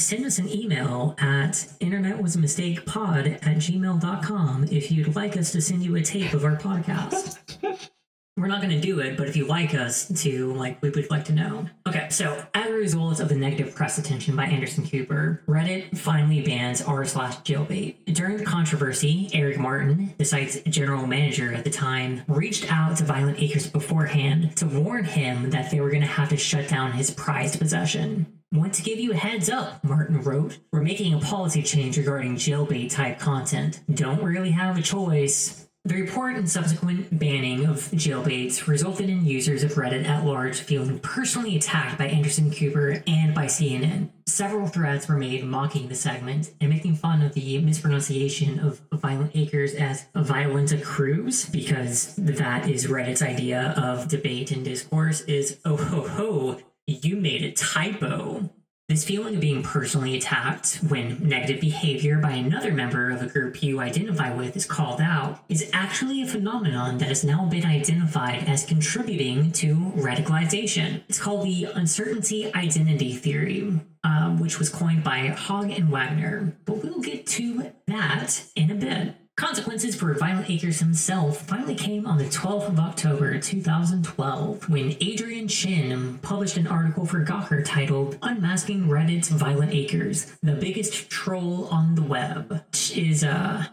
[0.00, 5.94] Send us an email at internetwasamistakepod at gmail.com if you'd like us to send you
[5.96, 7.36] a tape of our podcast.
[8.38, 11.10] We're not going to do it, but if you like us to, like, we would
[11.10, 11.68] like to know.
[11.86, 16.40] Okay, so as a result of the negative press attention by Anderson Cooper, Reddit finally
[16.40, 17.96] bans r slash jailbait.
[18.14, 23.04] During the controversy, Erik Martin, the site's general manager at the time, reached out to
[23.04, 27.10] ViolentAcrez beforehand to warn him that they were going to have to shut down his
[27.10, 28.39] prized possession.
[28.52, 30.58] Want to give you a heads up, Martin wrote.
[30.72, 33.80] We're making a policy change regarding jailbait type content.
[33.94, 35.68] Don't really have a choice.
[35.84, 40.98] The report and subsequent banning of jailbaits resulted in users of Reddit at large feeling
[40.98, 44.10] personally attacked by Anderson Cooper and by CNN.
[44.26, 49.76] Several threads were made mocking the segment and making fun of the mispronunciation of ViolentAcrez
[49.76, 56.08] as Violenta Cruz, because that is Reddit's idea of debate and discourse is oh ho
[56.08, 56.58] ho,
[56.90, 58.50] you made a typo.
[58.88, 63.62] This feeling of being personally attacked when negative behavior by another member of a group
[63.62, 68.48] you identify with is called out is actually a phenomenon that has now been identified
[68.48, 71.04] as contributing to radicalization.
[71.08, 76.56] It's called the uncertainty identity theory, um, which was coined by Hogg and Wagner.
[76.64, 79.14] But we'll get to that in a bit.
[79.40, 86.18] Consequences for ViolentAcrez himself finally came on the 12th of October 2012 when Adrian Chen
[86.18, 92.50] published an article for Gawker titled Unmasking Reddit's ViolentAcrez, the biggest troll on the web,
[92.50, 93.64] which is uh,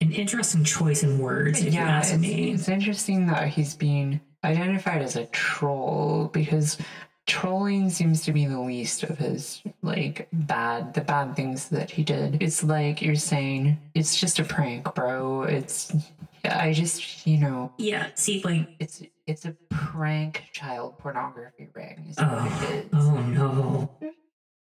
[0.00, 2.52] an interesting choice in words, if you ask it's, me.
[2.52, 6.78] it's interesting that he's being identified as a troll because
[7.30, 12.02] trolling seems to be the least of his like bad the bad things that he
[12.02, 12.42] did.
[12.42, 15.44] It's like you're saying it's just a prank bro.
[15.44, 15.94] It's
[16.44, 17.72] i just you know.
[17.78, 22.86] Yeah, see, like, it's it's a prank child pornography ring is what oh, it is.
[22.94, 23.90] oh no.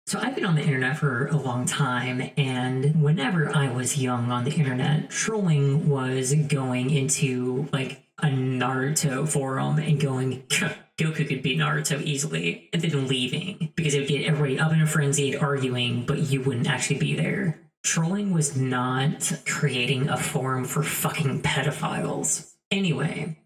[0.09, 4.33] So I've been on the internet for a long time, and whenever I was young
[4.33, 10.43] on the internet, trolling was going into like a Naruto forum and going,
[11.01, 14.83] Goku could beat Naruto easily, and then leaving because it would get everybody up in
[14.83, 17.59] a frenzy arguing, but you wouldn't actually be there.
[17.83, 22.53] Trolling was not creating a forum for fucking pedophiles.
[22.71, 23.39] Anyway,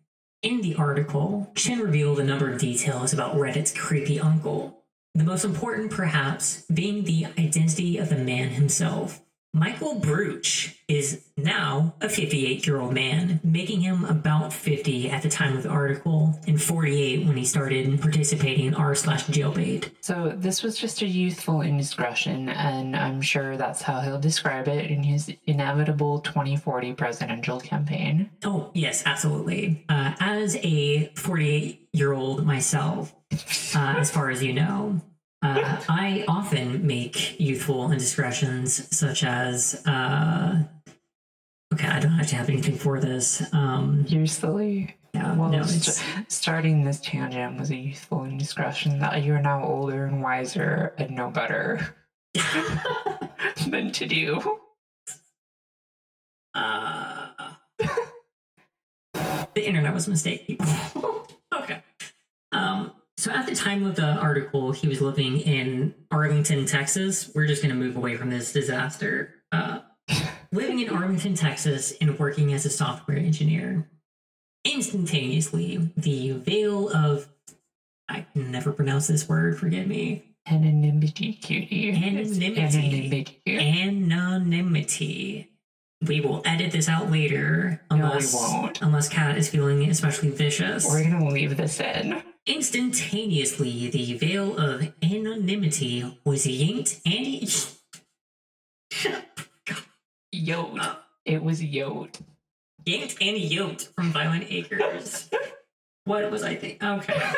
[0.43, 4.85] in the article, Chen revealed a number of details about Reddit's creepy uncle.
[5.15, 9.24] The most important, perhaps, being the identity of the man himself.
[9.57, 15.29] Michael Brutsch is now a 58 year old man, making him about 50 at the
[15.29, 19.93] time of the article and 48 when he started participating in r slash jailbait.
[20.01, 24.91] So this was just a youthful indiscretion, and I'm sure that's how he'll describe it
[24.91, 28.31] in his inevitable 2040 presidential campaign.
[28.45, 29.85] Oh, yes, absolutely.
[29.89, 35.01] Uh, as a 48 year old myself, uh, as far as you know,
[35.45, 40.63] uh, I often make youthful indiscretions, such as, uh,
[41.73, 43.43] okay, I don't have to have anything for this.
[43.53, 44.97] Um, You're silly.
[45.13, 50.07] yeah, Well, no, st- starting this tangent was a youthful indiscretion that you're now older
[50.07, 51.95] and wiser and know better
[53.69, 54.61] than to do.
[56.55, 57.29] uh,
[59.55, 60.59] the internet was a mistake,
[61.55, 61.83] okay.
[62.53, 62.93] Um,
[63.25, 67.31] so at the time of the article, he was living in Arlington, Texas.
[67.35, 69.37] We're just going to move away from this disaster.
[69.51, 69.79] Uh,
[70.53, 73.89] living in Arlington, Texas, and working as a software engineer.
[74.67, 77.27] Instantaneously, the veil of
[78.11, 80.37] I can never pronounce this word, forgive me.
[80.47, 81.93] Anonymity, cutie.
[81.93, 83.41] Anonymity.
[83.47, 85.51] Anonymity.
[86.07, 88.83] We will edit this out later No, we won't.
[88.83, 90.87] unless Kat is feeling especially vicious.
[90.87, 92.23] We're gonna leave this in.
[92.47, 97.49] Instantaneously, the veil of anonymity was yanked and
[100.33, 100.79] Yoked.
[100.79, 102.21] Uh, it was yoked.
[102.85, 105.33] yanked and yoked from ViolentAcrez.
[106.05, 106.87] what was I thinking?
[106.87, 107.21] Okay.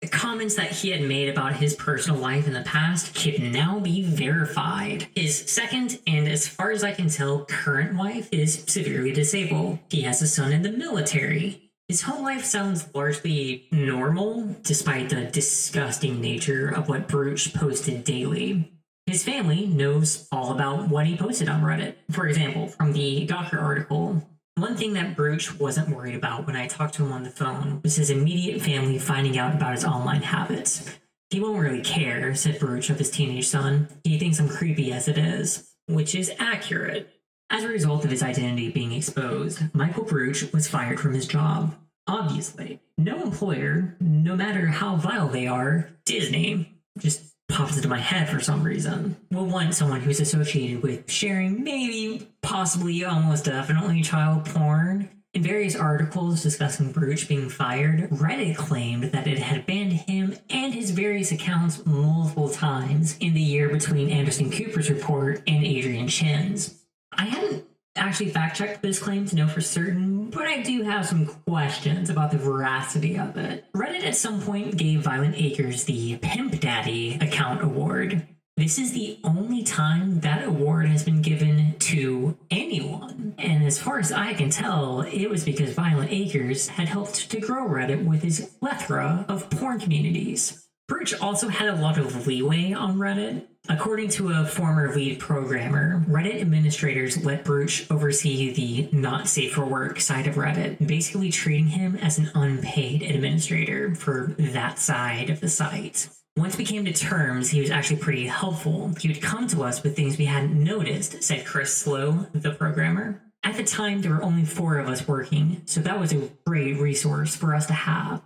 [0.00, 3.80] The comments that he had made about his personal life in the past could now
[3.80, 5.08] be verified.
[5.16, 9.80] His second, and as far as I can tell, current wife is severely disabled.
[9.90, 11.67] He has a son in the military.
[11.88, 18.70] His home life sounds largely normal, despite the disgusting nature of what Brutsch posted daily.
[19.06, 21.94] His family knows all about what he posted on Reddit.
[22.10, 24.22] For example, from the Gawker article,
[24.56, 27.80] one thing that Brutsch wasn't worried about when I talked to him on the phone
[27.82, 30.94] was his immediate family finding out about his online habits.
[31.30, 33.88] He won't really care, said Brutsch of his teenage son.
[34.04, 37.17] He thinks I'm creepy as it is, which is accurate.
[37.50, 41.74] As a result of his identity being exposed, Michael Brutsch was fired from his job.
[42.06, 48.28] Obviously, no employer, no matter how vile they are, Disney, just pops into my head
[48.28, 54.44] for some reason, will want someone who's associated with sharing maybe, possibly, almost definitely child
[54.44, 55.08] porn.
[55.32, 60.74] In various articles discussing Brutsch being fired, Reddit claimed that it had banned him and
[60.74, 66.74] his various accounts multiple times in the year between Anderson Cooper's report and Adrian Chen's.
[67.12, 67.64] I hadn't
[67.96, 72.10] actually fact checked this claim to know for certain, but I do have some questions
[72.10, 73.64] about the veracity of it.
[73.74, 78.26] Reddit at some point gave ViolentAcrez the Pimp Daddy account award.
[78.56, 83.34] This is the only time that award has been given to anyone.
[83.38, 87.68] And as far as I can tell, it was because ViolentAcrez had helped to grow
[87.68, 90.67] Reddit with his plethora of porn communities.
[90.88, 93.44] Brutsch also had a lot of leeway on Reddit.
[93.68, 99.66] According to a former lead programmer, Reddit administrators let Brutsch oversee the not safe for
[99.66, 105.40] work side of Reddit, basically treating him as an unpaid administrator for that side of
[105.40, 106.08] the site.
[106.38, 108.90] Once we came to terms, he was actually pretty helpful.
[108.98, 113.20] He would come to us with things we hadn't noticed, said Chris Slowe, the programmer.
[113.44, 116.78] At the time, there were only four of us working, so that was a great
[116.78, 118.22] resource for us to have.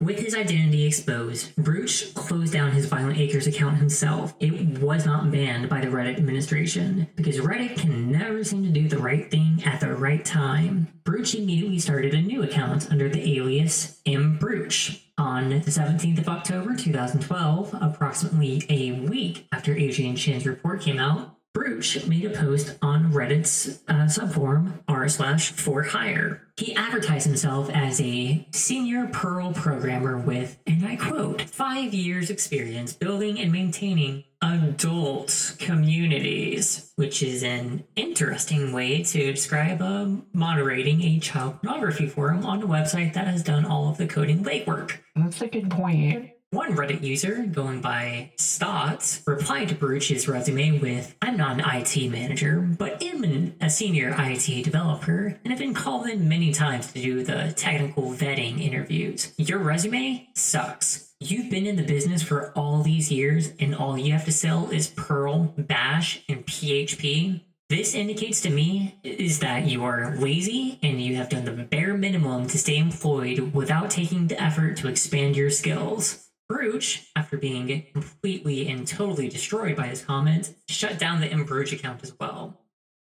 [0.00, 4.32] With his identity exposed, Brutsch closed down his ViolentAcrez account himself.
[4.38, 8.88] It was not banned by the Reddit administration because Reddit can never seem to do
[8.88, 10.86] the right thing at the right time.
[11.02, 14.38] Brutsch immediately started a new account under the alias M.
[14.38, 15.00] Brutsch.
[15.18, 21.37] On the 17th of October 2012, approximately a week after Adrian Chen's report came out,
[21.56, 26.42] Brutsch made a post on Reddit's uh, subforum r slash for hire.
[26.56, 32.92] He advertised himself as a senior Perl programmer with, and I quote, five years experience
[32.92, 41.18] building and maintaining adult communities, which is an interesting way to describe uh, moderating a
[41.18, 44.98] child pornography forum on a website that has done all of the coding legwork.
[45.16, 46.30] That's a good point.
[46.50, 52.10] One Reddit user, going by Stotts, replied to Brutsch's resume with I'm not an IT
[52.10, 57.02] manager, but am a senior IT developer and have been called in many times to
[57.02, 59.34] do the technical vetting interviews.
[59.36, 61.12] Your resume sucks.
[61.20, 64.70] You've been in the business for all these years and all you have to sell
[64.70, 67.42] is Perl, Bash, and PHP.
[67.68, 71.92] This indicates to me is that you are lazy and you have done the bare
[71.92, 76.27] minimum to stay employed without taking the effort to expand your skills.
[76.50, 82.02] Brutsch, after being completely and totally destroyed by his comment, shut down the mbruch account
[82.02, 82.58] as well.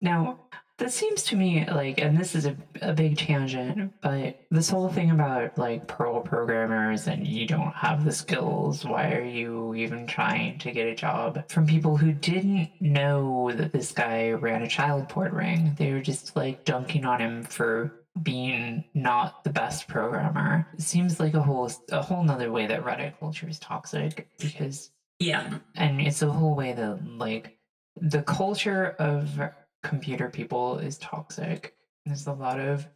[0.03, 0.41] Now,
[0.81, 4.89] that seems to me like, and this is a, a big tangent, but this whole
[4.89, 10.07] thing about like Perl programmers and you don't have the skills, why are you even
[10.07, 11.47] trying to get a job?
[11.51, 16.01] From people who didn't know that this guy ran a child port ring, they were
[16.01, 20.67] just like dunking on him for being not the best programmer.
[20.75, 24.91] It seems like a whole a whole nother way that Reddit culture is toxic because
[25.19, 27.59] Yeah, and it's a whole way that like
[27.97, 29.41] the culture of
[29.83, 31.75] computer people is toxic.
[32.05, 32.87] There's a lot of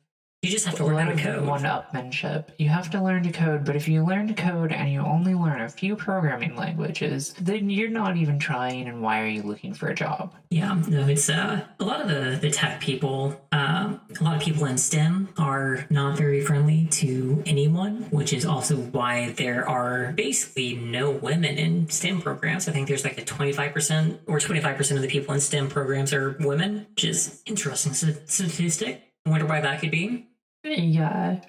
[0.45, 1.47] you just have to learn to code.
[1.47, 2.51] one-upmanship.
[2.59, 5.35] You have to learn to code, but if you learn to code and you only
[5.35, 8.87] learn a few programming languages, then you're not even trying.
[8.89, 10.35] And why are you looking for a job?
[10.51, 14.43] Yeah, no, it's uh, a lot of the, the tech people, uh, a lot of
[14.43, 20.13] people in STEM are not very friendly to anyone, which is also why there are
[20.13, 22.69] basically no women in STEM programs.
[22.69, 26.37] I think there's like a 25% or 25% of the people in STEM programs are
[26.41, 29.03] women, which is interesting statistic.
[29.27, 30.29] I wonder why that could be.
[30.65, 31.41] Yeah.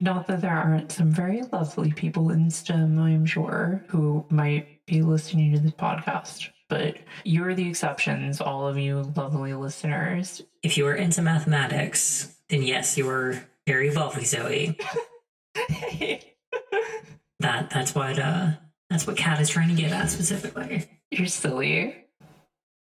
[0.00, 5.02] Not that there aren't some very lovely people in STEM, I'm sure, who might be
[5.02, 6.48] listening to this podcast.
[6.68, 10.42] But you're the exceptions, all of you lovely listeners.
[10.62, 14.78] If you are into mathematics, then yes, you are very lovely, Zoe.
[17.40, 18.52] That that's what uh
[18.88, 20.88] that's what Kat is trying to get at specifically.
[21.10, 22.05] you're silly.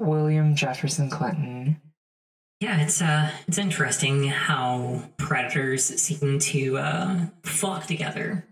[0.02, 1.80] William Jefferson Clinton.
[2.60, 8.46] Yeah, it's uh, it's interesting how predators seem to uh, flock together.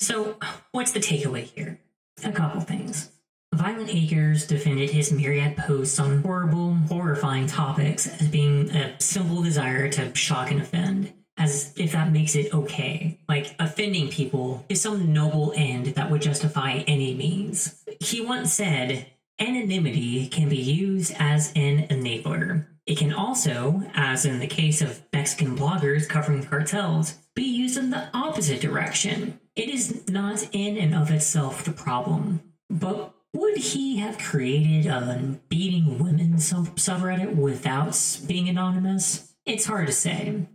[0.00, 0.38] So,
[0.72, 1.78] what's the takeaway here?
[2.24, 3.10] A couple things.
[3.54, 10.14] ViolentAcrez defended his myriad posts on horrible, horrifying topics as being a simple desire to
[10.16, 13.20] shock and offend, as if that makes it okay.
[13.28, 17.84] Like, offending people is some noble end that would justify any means.
[18.00, 19.06] He once said,
[19.38, 22.66] Anonymity can be used as an enabler.
[22.86, 27.90] It can also, as in the case of Mexican bloggers covering cartels, be used in
[27.90, 29.40] the opposite direction.
[29.56, 32.42] It is not in and of itself the problem.
[32.70, 39.34] But would he have created a beating women sub- subreddit without being anonymous?
[39.44, 40.46] It's hard to say.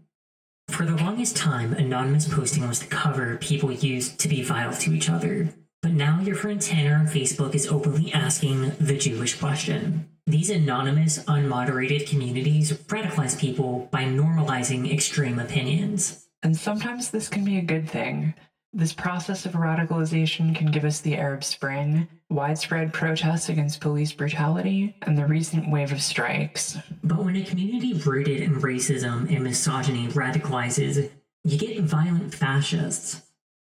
[0.69, 4.93] For the longest time, anonymous posting was the cover people used to be vile to
[4.93, 5.49] each other.
[5.81, 10.09] But now your friend Tanner on Facebook is openly asking the Jewish question.
[10.27, 16.27] These anonymous, unmoderated communities radicalize people by normalizing extreme opinions.
[16.43, 18.33] And sometimes this can be a good thing.
[18.71, 24.95] This process of radicalization can give us the Arab Spring, widespread protests against police brutality,
[25.01, 26.77] and the recent wave of strikes.
[27.03, 31.09] But when a community rooted in racism and misogyny radicalizes,
[31.43, 33.23] you get violent fascists.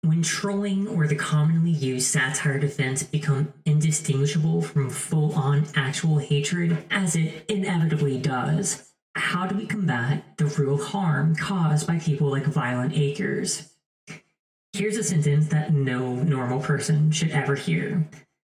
[0.04, 6.84] When trolling or the commonly used satire defense become indistinguishable from full on actual hatred,
[6.90, 12.42] as it inevitably does, how do we combat the real harm caused by people like
[12.42, 13.70] ViolentAcrez?
[14.72, 18.08] Here's a sentence that no normal person should ever hear.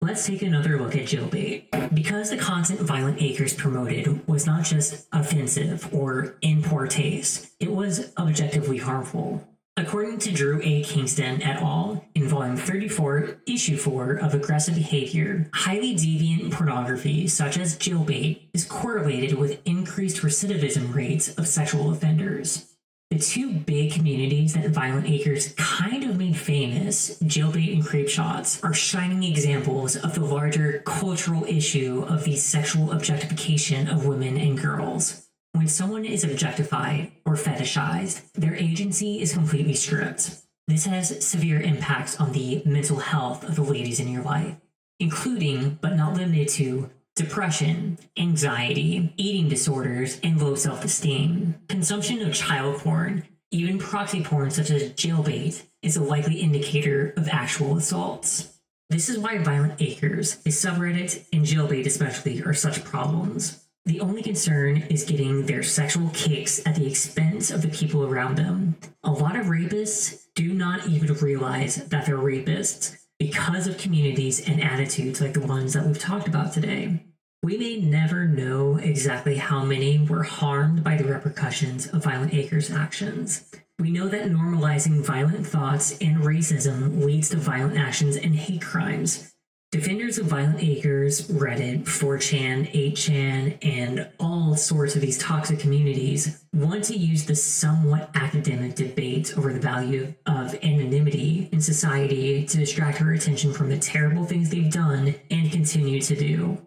[0.01, 1.93] Let's take another look at jailbait.
[1.93, 8.11] Because the content ViolentAcrez promoted was not just offensive or in poor taste, it was
[8.17, 9.47] objectively harmful.
[9.77, 10.83] According to Drew A.
[10.83, 17.57] Kingston et al., in Volume 34, Issue 4 of Aggressive Behavior, highly deviant pornography, such
[17.57, 22.73] as jailbait, is correlated with increased recidivism rates of sexual offenders.
[23.11, 28.73] The two big communities that ViolentAcrez kind of made famous, jailbait and creep shots, are
[28.73, 35.24] shining examples of the larger cultural issue of the sexual objectification of women and girls.
[35.55, 40.41] When someone is objectified or fetishized, their agency is completely stripped.
[40.67, 44.57] This has severe impacts on the mental health of the ladies in your life,
[44.99, 51.55] including, but not limited to, depression, anxiety, eating disorders, and low self esteem.
[51.69, 57.29] Consumption of child porn, even proxy porn such as jailbait, is a likely indicator of
[57.29, 58.59] actual assaults.
[58.89, 63.64] This is why ViolentAcrez, a subreddit, and jailbait especially are such problems.
[63.85, 68.35] The only concern is getting their sexual kicks at the expense of the people around
[68.35, 68.77] them.
[69.03, 74.59] A lot of rapists do not even realize that they're rapists because of communities and
[74.61, 77.05] attitudes like the ones that we've talked about today.
[77.43, 83.51] We may never know exactly how many were harmed by the repercussions of ViolentAcrez actions.
[83.77, 89.34] We know that normalizing violent thoughts and racism leads to violent actions and hate crimes,
[89.71, 96.97] Defenders of ViolentAcrez, Reddit, 4chan, 8chan, and all sorts of these toxic communities want to
[96.97, 103.11] use the somewhat academic debate over the value of anonymity in society to distract our
[103.11, 106.57] attention from the terrible things they've done and continue to do.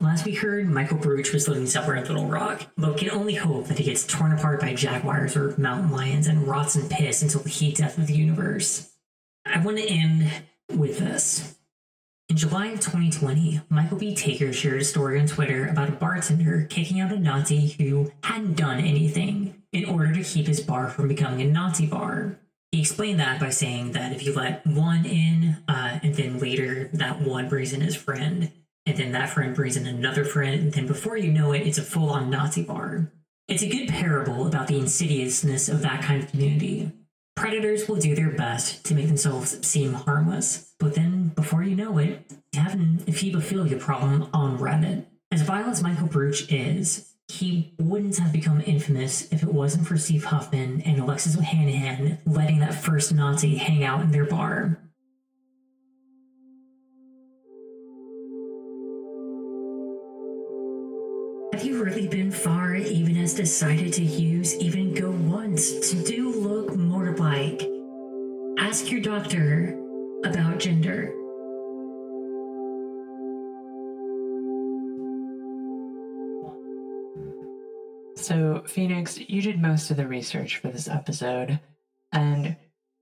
[0.00, 3.66] Last we heard, Michael Brutsch was living somewhere in Little Rock, but can only hope
[3.66, 7.40] that he gets torn apart by jaguars or mountain lions and rots in piss until
[7.40, 8.92] the heat death of the universe.
[9.44, 10.30] I want to end
[10.68, 11.57] with this.
[12.28, 14.14] In July of 2020, Michael B.
[14.14, 18.54] Tager shared a story on Twitter about a bartender kicking out a Nazi who hadn't
[18.54, 22.38] done anything in order to keep his bar from becoming a Nazi bar.
[22.70, 26.90] He explained that by saying that if you let one in, uh, and then later
[26.92, 28.52] that one brings in his friend,
[28.84, 31.78] and then that friend brings in another friend, and then before you know it, it's
[31.78, 33.10] a full on Nazi bar.
[33.48, 36.92] It's a good parable about the insidiousness of that kind of community.
[37.36, 41.98] Predators will do their best to make themselves seem harmless, but then, before you know
[41.98, 45.06] it, you have an ephebophilia problem on Reddit.
[45.32, 49.98] As vile as Michael Brutsch is, he wouldn't have become infamous if it wasn't for
[49.98, 54.78] Steve Huffman and Alexis Ohanian letting that first Nazi hang out in their bar.
[61.52, 66.30] Have you really been far even as decided to use even go once to do
[66.30, 67.68] look more like?
[68.58, 69.76] Ask your doctor
[70.24, 71.14] about gender.
[78.16, 81.60] So, Phoenix, you did most of the research for this episode,
[82.12, 82.56] and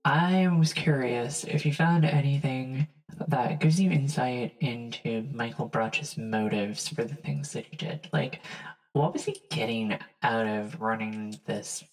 [0.05, 2.87] I was curious if you found anything
[3.27, 8.07] that gives you insight into Michael Brutsch's motives for the things that he did.
[8.13, 8.41] Like,
[8.93, 11.83] what was he getting out of running this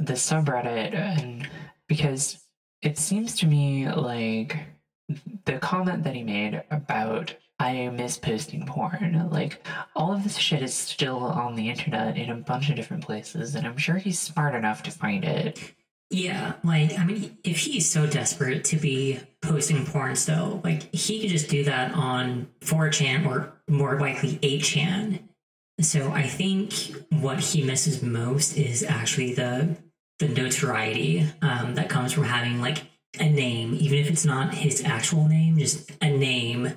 [0.00, 0.94] this subreddit?
[0.94, 1.48] And
[1.88, 2.38] because
[2.82, 4.58] it seems to me like
[5.44, 9.28] the comment that he made about I miss posting porn.
[9.30, 9.64] Like
[9.94, 13.54] all of this shit is still on the internet in a bunch of different places,
[13.54, 15.74] and I'm sure he's smart enough to find it.
[16.10, 21.20] Yeah, like I mean, if he's so desperate to be posting porn still, like he
[21.20, 25.20] could just do that on 4chan or more likely 8chan.
[25.80, 26.74] So I think
[27.10, 29.76] what he misses most is actually the
[30.22, 32.84] the notoriety um, that comes from having like
[33.18, 36.72] a name, even if it's not his actual name, just a name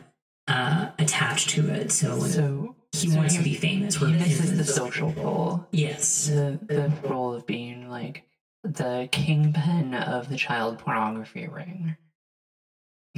[0.48, 1.91] uh, attached to it.
[1.91, 3.96] So, So he so wants he- to be famous.
[3.96, 6.28] he misses the social role, Yes.
[6.28, 8.24] the the role of being like
[8.64, 11.96] the kingpin of the child pornography ring.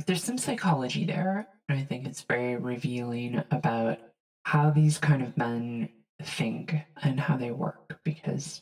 [0.06, 3.98] There's some psychology there, and I think it's very revealing about
[4.44, 5.90] how these kind of men
[6.22, 8.62] think and how they work because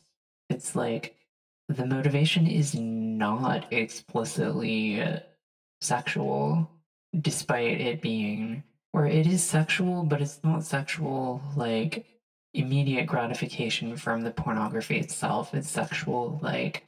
[0.50, 1.16] it's like
[1.68, 5.04] the motivation is not explicitly
[5.82, 6.70] sexual
[7.22, 8.64] despite it being
[8.94, 12.06] or it is sexual but it's not sexual like
[12.54, 15.54] immediate gratification from the pornography itself.
[15.54, 16.86] It's sexual like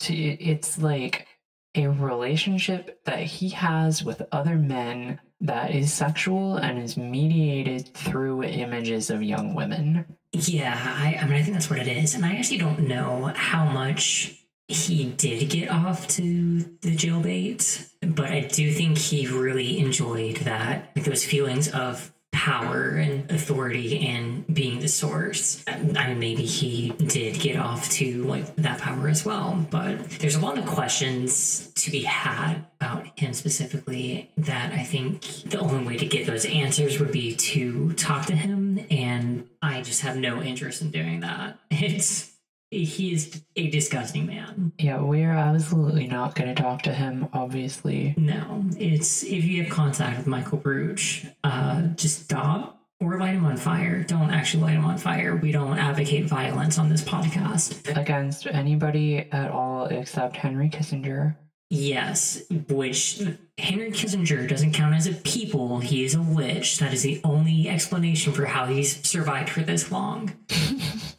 [0.00, 1.26] to it's like
[1.74, 8.44] a relationship that he has with other men that is sexual and is mediated through
[8.44, 12.14] images of young women Yeah, I, I mean, I think that's what it is.
[12.14, 18.30] And I actually don't know how much he did get off to the jailbait, but
[18.30, 24.44] I do think he really enjoyed that, like those feelings of power and authority and
[24.52, 25.62] being the source.
[25.68, 30.34] I mean, maybe he did get off to like that power as well, but there's
[30.34, 35.86] a lot of questions to be had about him specifically that I think the only
[35.86, 40.16] way to get those answers would be to talk to him, and I just have
[40.16, 41.58] no interest in doing that.
[41.70, 42.31] It's
[42.72, 44.72] he is a disgusting man.
[44.78, 48.14] Yeah, we're absolutely not going to talk to him, obviously.
[48.16, 53.44] No, it's if you have contact with Michael Brutsch, uh, just stop or light him
[53.44, 54.02] on fire.
[54.04, 55.36] Don't actually light him on fire.
[55.36, 57.96] We don't advocate violence on this podcast.
[57.96, 61.36] Against anybody at all except Henry Kissinger.
[61.68, 63.22] Yes, which
[63.56, 65.78] Henry Kissinger doesn't count as a people.
[65.78, 66.78] He is a witch.
[66.78, 70.32] That is the only explanation for how he's survived for this long.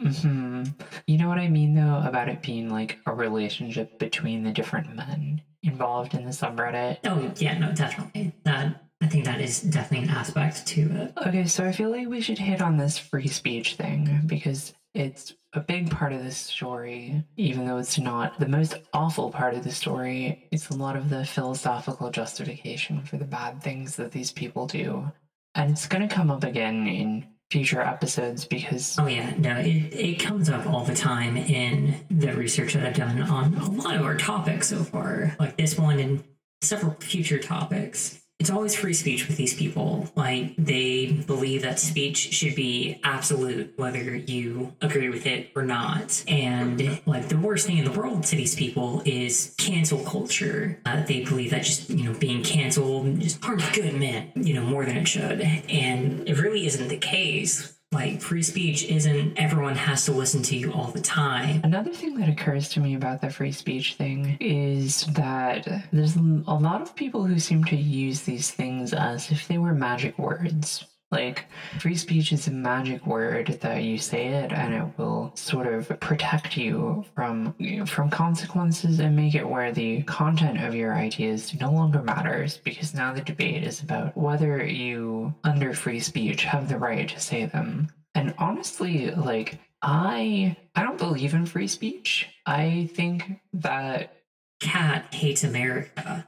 [0.00, 0.64] hmm
[1.06, 4.94] You know what I mean, though, about it being like a relationship between the different
[4.94, 6.98] men involved in the subreddit?
[7.04, 8.34] Oh, yeah, no, definitely.
[8.44, 11.12] That I think that is definitely an aspect to it.
[11.26, 15.34] Okay, so I feel like we should hit on this free speech thing because it's
[15.52, 19.62] a big part of this story, even though it's not the most awful part of
[19.62, 20.48] the story.
[20.50, 25.10] It's a lot of the philosophical justification for the bad things that these people do.
[25.54, 29.94] And it's going to come up again in future episodes because Oh yeah, no, it,
[29.94, 33.96] it comes up all the time in the research that I've done on a lot
[33.96, 36.22] of our topics so far, like this one and
[36.60, 38.22] several future topics.
[38.38, 40.08] It's always free speech with these people.
[40.14, 46.22] Like they believe that speech should be absolute, whether you agree with it or not.
[46.28, 50.80] And like the worst thing in the world to these people is cancel culture.
[50.86, 54.62] Uh, they believe that just you know being canceled just harms good men, you know,
[54.62, 55.40] more than it should.
[55.40, 60.56] And it really isn't the case like free speech isn't everyone has to listen to
[60.56, 61.60] you all the time.
[61.64, 66.20] Another thing that occurs to me about the free speech thing is that there's a
[66.20, 70.84] lot of people who seem to use these things as if they were magic words.
[71.10, 71.46] Like,
[71.78, 75.88] free speech is a magic word that you say it and it will sort of
[76.00, 77.54] protect you from
[77.86, 82.94] from consequences and make it where the content of your ideas no longer matters because
[82.94, 87.46] now the debate is about whether you under free speech have the right to say
[87.46, 87.88] them.
[88.14, 92.28] And honestly, like I I don't believe in free speech.
[92.44, 94.14] I think that
[94.60, 96.26] Kat hates America.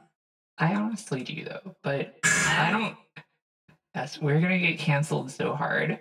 [0.56, 2.96] I honestly do though, but I don't
[3.94, 5.98] Yes, we're gonna get canceled so hard.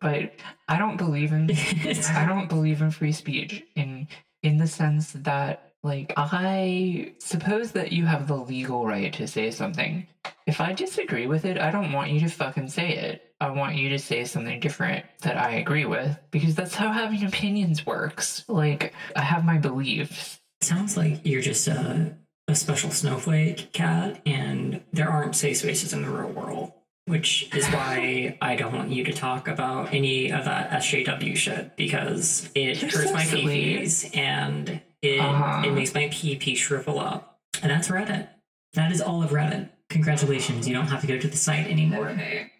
[0.00, 0.32] But
[0.68, 4.08] I don't believe in I don't believe in free speech in
[4.42, 9.50] in the sense that like I suppose that you have the legal right to say
[9.50, 10.06] something.
[10.46, 13.34] If I disagree with it, I don't want you to fucking say it.
[13.40, 17.24] I want you to say something different that I agree with because that's how having
[17.24, 18.44] opinions works.
[18.48, 20.40] Like I have my beliefs.
[20.60, 22.16] Sounds like you're just a,
[22.46, 26.72] a special snowflake Kat, and there aren't safe spaces in the real world
[27.06, 31.76] which is why I don't want you to talk about any of that SJW shit
[31.76, 33.24] because it You're hurts so my.
[33.24, 35.62] PPs and it Uh-huh.
[35.66, 37.40] it makes my PP shrivel up.
[37.60, 38.28] And that's Reddit.
[38.74, 39.68] That is all of Reddit.
[39.90, 42.10] Congratulations, you don't have to go to the site anymore.
[42.10, 42.50] Okay.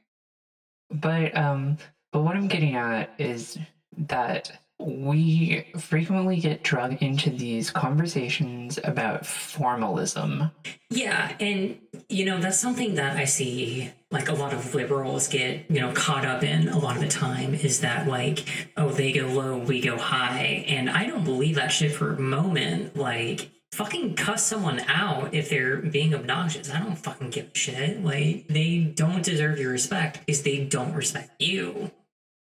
[0.91, 1.79] But um
[2.13, 3.57] but what I'm getting at is
[3.97, 10.51] that we frequently get dragged into these conversations about formalism.
[10.91, 11.79] Yeah, and
[12.09, 15.93] you know, that's something that I see like a lot of liberals get, you know,
[15.93, 18.45] caught up in a lot of the time is that like,
[18.77, 20.65] oh, they go low, we go high.
[20.69, 22.97] And I don't believe that shit for a moment.
[22.97, 26.71] Like, fucking cuss someone out if they're being obnoxious.
[26.71, 28.05] I don't fucking give a shit.
[28.05, 31.91] Like, they don't deserve your respect because they don't respect you.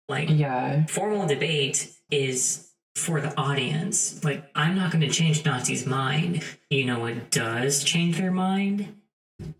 [0.07, 0.85] Like, Yeah.
[0.85, 4.23] formal debate is for the audience.
[4.23, 6.43] Like, I'm not going to change Nazi's mind.
[6.69, 8.95] You know what does change their mind?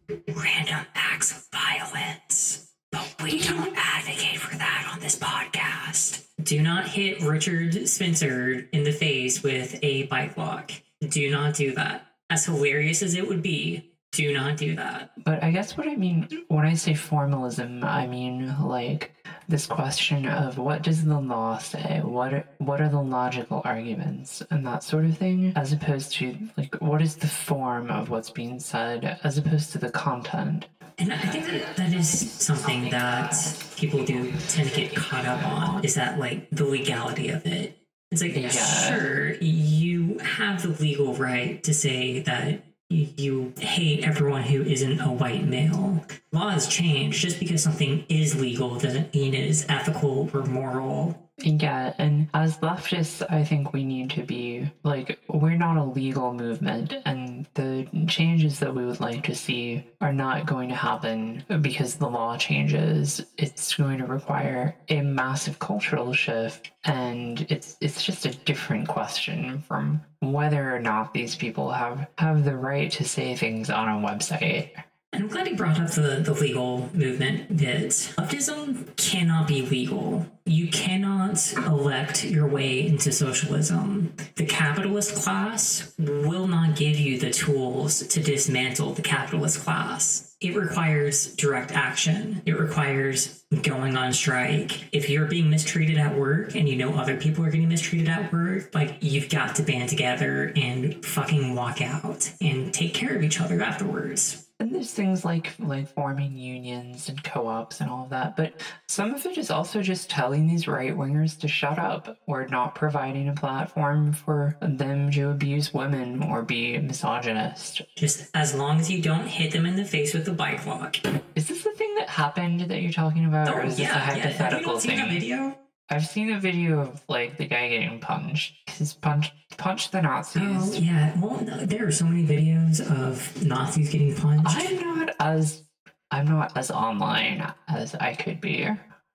[0.09, 2.71] Random acts of violence.
[2.91, 6.26] But we don't advocate for that on this podcast.
[6.41, 10.71] Do not hit Richard Spencer in the face with a bike lock.
[11.07, 12.07] Do not do that.
[12.30, 15.11] As hilarious as it would be, do not do that.
[15.24, 19.11] But I guess what I mean when I say formalism, I mean like
[19.47, 22.01] this question of what does the law say?
[22.03, 26.36] What are, what are the logical arguments and that sort of thing, as opposed to
[26.57, 30.68] like what is the form of what's being said, as opposed to the content.
[30.97, 33.36] And I think that that is something that
[33.76, 37.78] people do tend to get caught up on is that like the legality of it.
[38.11, 38.49] It's like, Yeah.
[38.49, 45.12] sure, you have the legal right to say that you hate everyone who isn't a
[45.12, 46.06] white male.
[46.32, 47.20] Laws change.
[47.20, 52.60] Just because something is legal doesn't mean it is ethical or moral Yeah, and as
[52.60, 57.88] leftists, I think we need to be like, we're not a legal movement, and the
[58.08, 62.38] changes that we would like to see are not going to happen because the law
[62.38, 63.22] changes.
[63.38, 69.62] It's going to require a massive cultural shift, and it's it's just a different question
[69.68, 74.08] from whether or not these people have have the right to say things on a
[74.08, 74.72] website.
[75.16, 80.26] I'm glad you brought up the, the legal movement that leftism cannot be legal.
[80.45, 84.13] You cannot elect your way into socialism.
[84.36, 90.36] The capitalist class will not give you the tools to dismantle the capitalist class.
[90.41, 92.41] It requires direct action.
[92.45, 94.93] It requires going on strike.
[94.93, 98.34] If you're being mistreated at work and you know other people are getting mistreated at
[98.34, 103.24] work, like you've got to band together and fucking walk out and take care of
[103.24, 104.45] each other afterwards.
[104.60, 109.14] And there's things like like forming unions and co-ops and all of that, but some
[109.14, 113.28] of it is also just telling these right wingers to shut up or not providing
[113.28, 117.82] a platform for them to abuse women or be misogynist.
[117.97, 120.95] Just as long as you don't hit them in the face with a bike lock.
[121.36, 123.93] Is this the thing that happened that you're talking about, or oh, is this a
[123.93, 124.99] Have you hypothetical not seen thing?
[124.99, 125.58] that video?
[125.90, 128.56] I've seen a video of like the guy getting punched.
[128.70, 130.42] He's punched punched the Nazis.
[130.44, 131.20] Oh yeah.
[131.20, 134.56] Well, no, there are so many videos of Nazis getting punched.
[134.56, 135.64] I'm not as
[136.12, 138.68] I'm not as online as I could be,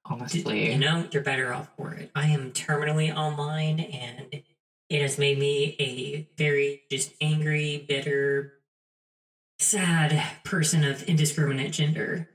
[0.04, 0.72] honestly.
[0.72, 2.10] You know, you're better off for it.
[2.14, 4.42] I am terminally online, and
[4.88, 8.54] it has made me a very just angry, bitter,
[9.58, 12.29] sad person of indiscriminate gender.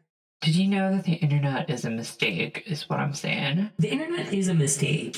[0.45, 2.63] Did you know that the internet is a mistake?
[2.67, 3.71] Is what I'm saying.
[3.79, 5.17] The internet is a mistake.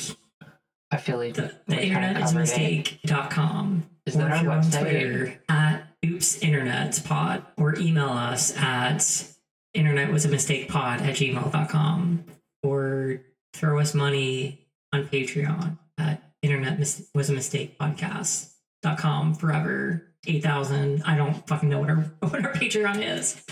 [0.89, 2.93] I feel like The, the internet is a covered it.
[3.03, 3.89] mistake.com.
[4.05, 4.80] Is that our you're on website?
[4.80, 9.28] Twitter at oops internet pod or email us at
[9.73, 12.23] internet was a mistake pod at gmail.com
[12.63, 13.21] or
[13.53, 21.17] throw us money on Patreon at internet mis- was a mistake podcast.com forever 8000 I
[21.17, 23.43] don't fucking know what our what our Patreon is.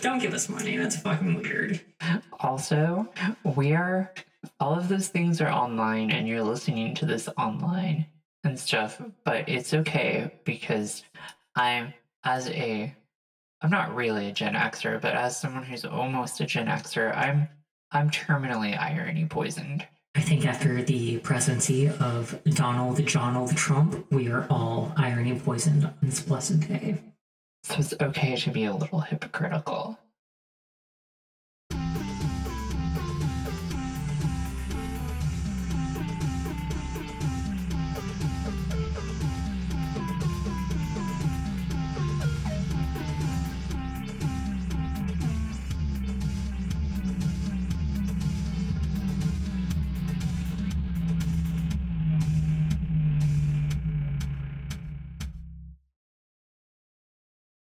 [0.00, 0.76] Don't give us money.
[0.76, 1.80] That's fucking weird.
[2.40, 3.08] Also,
[3.56, 4.12] we are
[4.58, 8.06] all of those things are online, and you're listening to this online
[8.44, 9.00] and stuff.
[9.24, 11.02] But it's okay because
[11.54, 11.92] I'm
[12.24, 12.94] as a
[13.62, 17.48] I'm not really a Gen Xer, but as someone who's almost a Gen Xer, I'm
[17.92, 19.86] I'm terminally irony poisoned.
[20.14, 25.94] I think after the presidency of Donald Donald Trump, we are all irony poisoned on
[26.02, 26.98] this blessed day.
[27.62, 29.98] So it's okay to be a little hypocritical.